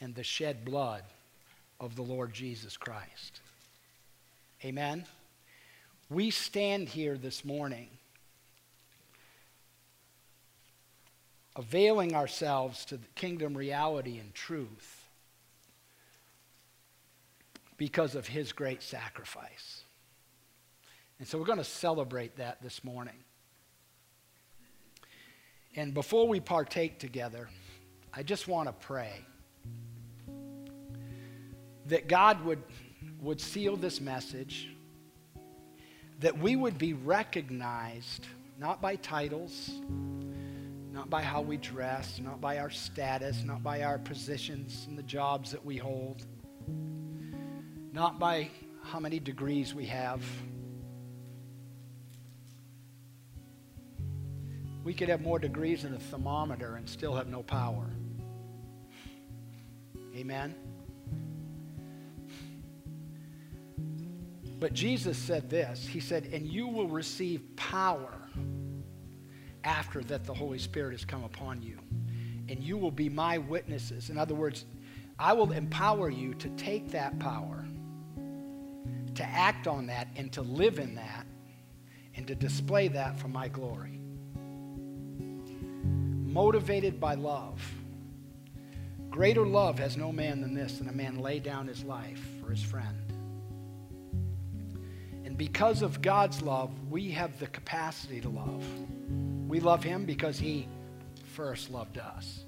[0.00, 1.02] and the shed blood
[1.78, 3.40] of the Lord Jesus Christ.
[4.64, 5.04] Amen?
[6.08, 7.88] We stand here this morning
[11.56, 15.08] availing ourselves to the kingdom reality and truth
[17.76, 19.82] because of his great sacrifice.
[21.20, 23.14] And so we're going to celebrate that this morning.
[25.76, 27.50] And before we partake together,
[28.12, 29.12] I just want to pray
[31.86, 32.62] that God would,
[33.20, 34.70] would seal this message,
[36.20, 38.26] that we would be recognized
[38.58, 39.70] not by titles,
[40.90, 45.02] not by how we dress, not by our status, not by our positions and the
[45.02, 46.24] jobs that we hold,
[47.92, 48.48] not by
[48.82, 50.22] how many degrees we have
[54.82, 57.86] We could have more degrees than a thermometer and still have no power.
[60.14, 60.54] Amen?
[64.58, 68.14] But Jesus said this He said, And you will receive power
[69.64, 71.78] after that the Holy Spirit has come upon you.
[72.48, 74.10] And you will be my witnesses.
[74.10, 74.64] In other words,
[75.18, 77.64] I will empower you to take that power,
[79.14, 81.26] to act on that, and to live in that,
[82.16, 83.99] and to display that for my glory
[86.32, 87.60] motivated by love.
[89.10, 92.50] Greater love has no man than this, than a man lay down his life for
[92.50, 92.96] his friend.
[95.24, 98.64] And because of God's love, we have the capacity to love.
[99.48, 100.68] We love him because he
[101.34, 102.44] first loved us.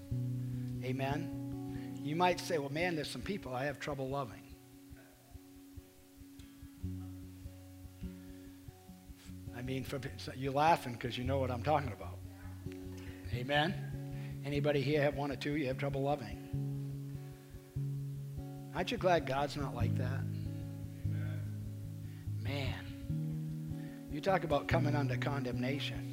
[0.85, 1.99] Amen?
[2.03, 4.39] You might say, well, man, there's some people I have trouble loving.
[9.57, 9.87] I mean,
[10.37, 12.12] you're laughing because you know what I'm talking about.
[13.35, 13.75] Amen?
[14.45, 16.39] Anybody here have one or two you have trouble loving?
[18.75, 20.21] Aren't you glad God's not like that?
[22.41, 22.85] Man,
[24.11, 26.09] you talk about coming under condemnation.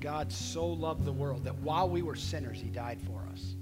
[0.00, 3.56] God so loved the world that while we were sinners, he died for us.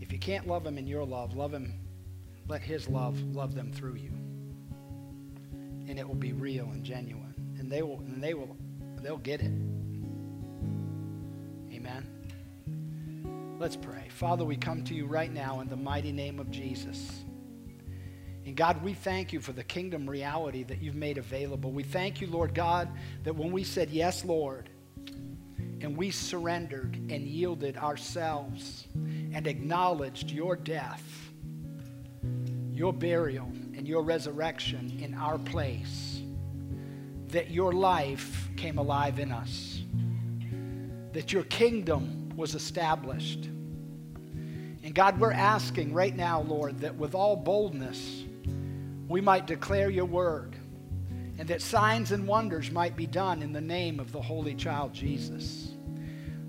[0.00, 1.74] If you can't love him in your love, love him,
[2.46, 4.12] let his love love them through you.
[5.88, 7.34] And it will be real and genuine.
[7.58, 8.56] And they will and they will
[9.02, 9.52] they'll get it.
[11.72, 12.06] Amen.
[13.58, 14.08] Let's pray.
[14.10, 17.24] Father, we come to you right now in the mighty name of Jesus.
[18.46, 21.70] And God, we thank you for the kingdom reality that you've made available.
[21.70, 22.88] We thank you, Lord God,
[23.24, 24.70] that when we said, Yes, Lord,
[25.80, 31.02] and we surrendered and yielded ourselves and acknowledged your death,
[32.72, 33.52] your burial,
[33.88, 36.20] your resurrection in our place,
[37.28, 39.80] that your life came alive in us,
[41.12, 43.46] that your kingdom was established.
[43.46, 48.24] And God, we're asking right now, Lord, that with all boldness
[49.08, 50.54] we might declare your word
[51.38, 54.92] and that signs and wonders might be done in the name of the Holy Child
[54.92, 55.72] Jesus.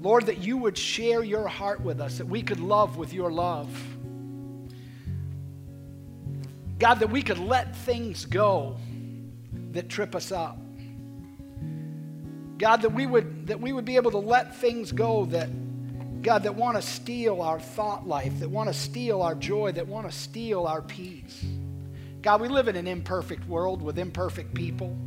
[0.01, 3.31] Lord, that you would share your heart with us, that we could love with your
[3.31, 3.69] love.
[6.79, 8.77] God, that we could let things go
[9.71, 10.57] that trip us up.
[12.57, 15.49] God, that we would, that we would be able to let things go that,
[16.21, 19.87] God, that want to steal our thought life, that want to steal our joy, that
[19.87, 21.45] want to steal our peace.
[22.21, 24.97] God, we live in an imperfect world with imperfect people.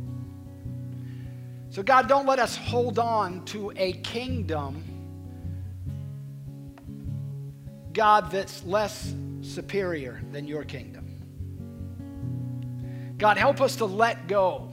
[1.69, 4.83] So, God, don't let us hold on to a kingdom,
[7.93, 11.02] God, that's less superior than your kingdom.
[13.23, 14.67] God, help us to let go,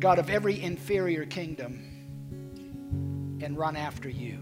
[0.00, 1.78] God, of every inferior kingdom
[3.40, 4.40] and run after you.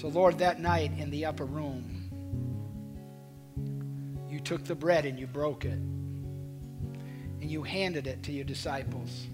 [0.00, 1.82] So, Lord, that night in the upper room,
[4.30, 9.26] you took the bread and you broke it, and you handed it to your disciples.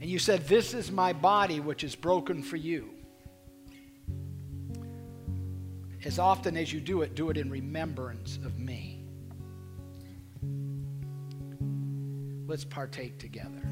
[0.00, 2.90] And you said, This is my body which is broken for you.
[6.04, 9.04] As often as you do it, do it in remembrance of me.
[12.46, 13.62] Let's partake together.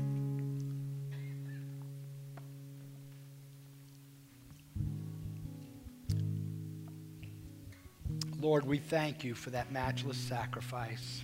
[8.41, 11.23] Lord, we thank you for that matchless sacrifice.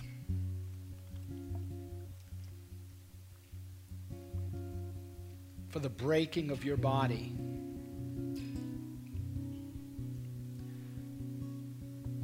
[5.71, 7.33] For the breaking of your body.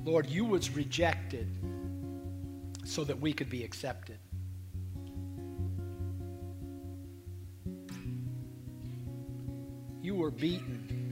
[0.04, 1.48] Lord, you was rejected
[2.84, 4.20] so that we could be accepted.
[10.02, 11.08] You were beaten.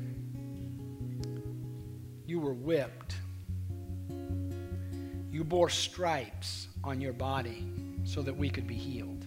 [2.25, 3.15] You were whipped.
[5.31, 7.67] You bore stripes on your body
[8.05, 9.25] so that we could be healed.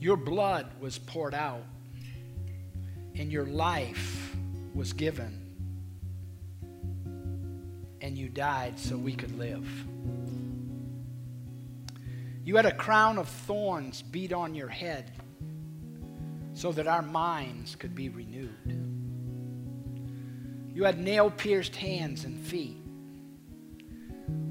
[0.00, 1.66] Your blood was poured out,
[3.14, 4.34] and your life
[4.74, 5.38] was given,
[8.00, 9.68] and you died so we could live.
[12.46, 15.12] You had a crown of thorns beat on your head
[16.54, 18.88] so that our minds could be renewed.
[20.74, 22.78] You had nail pierced hands and feet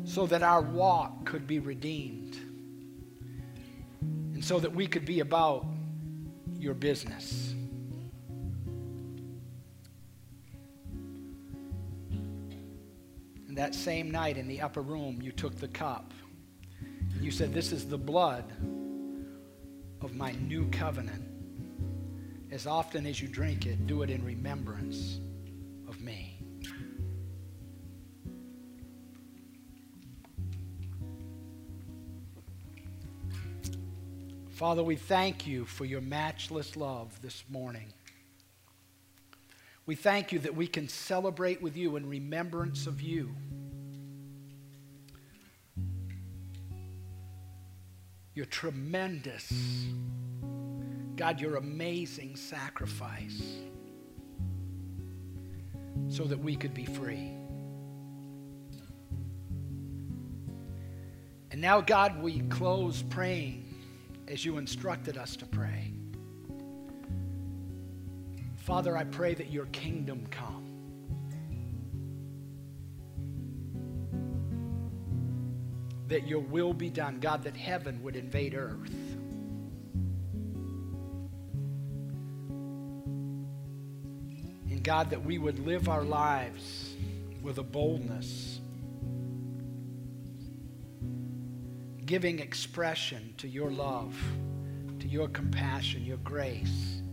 [0.04, 2.38] so that our walk could be redeemed
[4.50, 5.64] so that we could be about
[6.58, 7.54] your business.
[13.48, 16.16] And that same night in the upper room, you took the cup
[16.82, 18.44] and you said, This is the blood
[20.02, 21.24] of my new covenant.
[22.50, 25.20] As often as you drink it, do it in remembrance
[34.60, 37.94] Father, we thank you for your matchless love this morning.
[39.86, 43.34] We thank you that we can celebrate with you in remembrance of you.
[48.34, 49.50] Your tremendous,
[51.16, 53.42] God, your amazing sacrifice
[56.10, 57.32] so that we could be free.
[61.50, 63.69] And now, God, we close praying
[64.30, 65.92] as you instructed us to pray.
[68.58, 70.66] Father, I pray that your kingdom come.
[76.08, 78.94] That your will be done, God, that heaven would invade earth.
[84.70, 86.96] And God, that we would live our lives
[87.42, 88.49] with a boldness,
[92.10, 94.20] giving expression to your love,
[95.00, 97.04] to your compassion, your grace,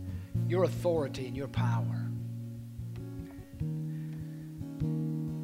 [0.47, 2.09] your authority, and your power.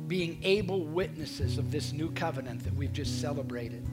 [0.07, 3.87] Being able witnesses of this new covenant that we've just celebrated.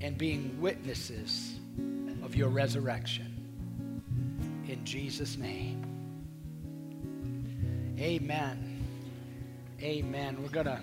[0.00, 1.58] And being witnesses
[2.22, 3.92] of your resurrection.
[4.66, 5.84] In Jesus' name.
[7.98, 8.82] Amen.
[9.82, 10.42] Amen.
[10.42, 10.80] We're going to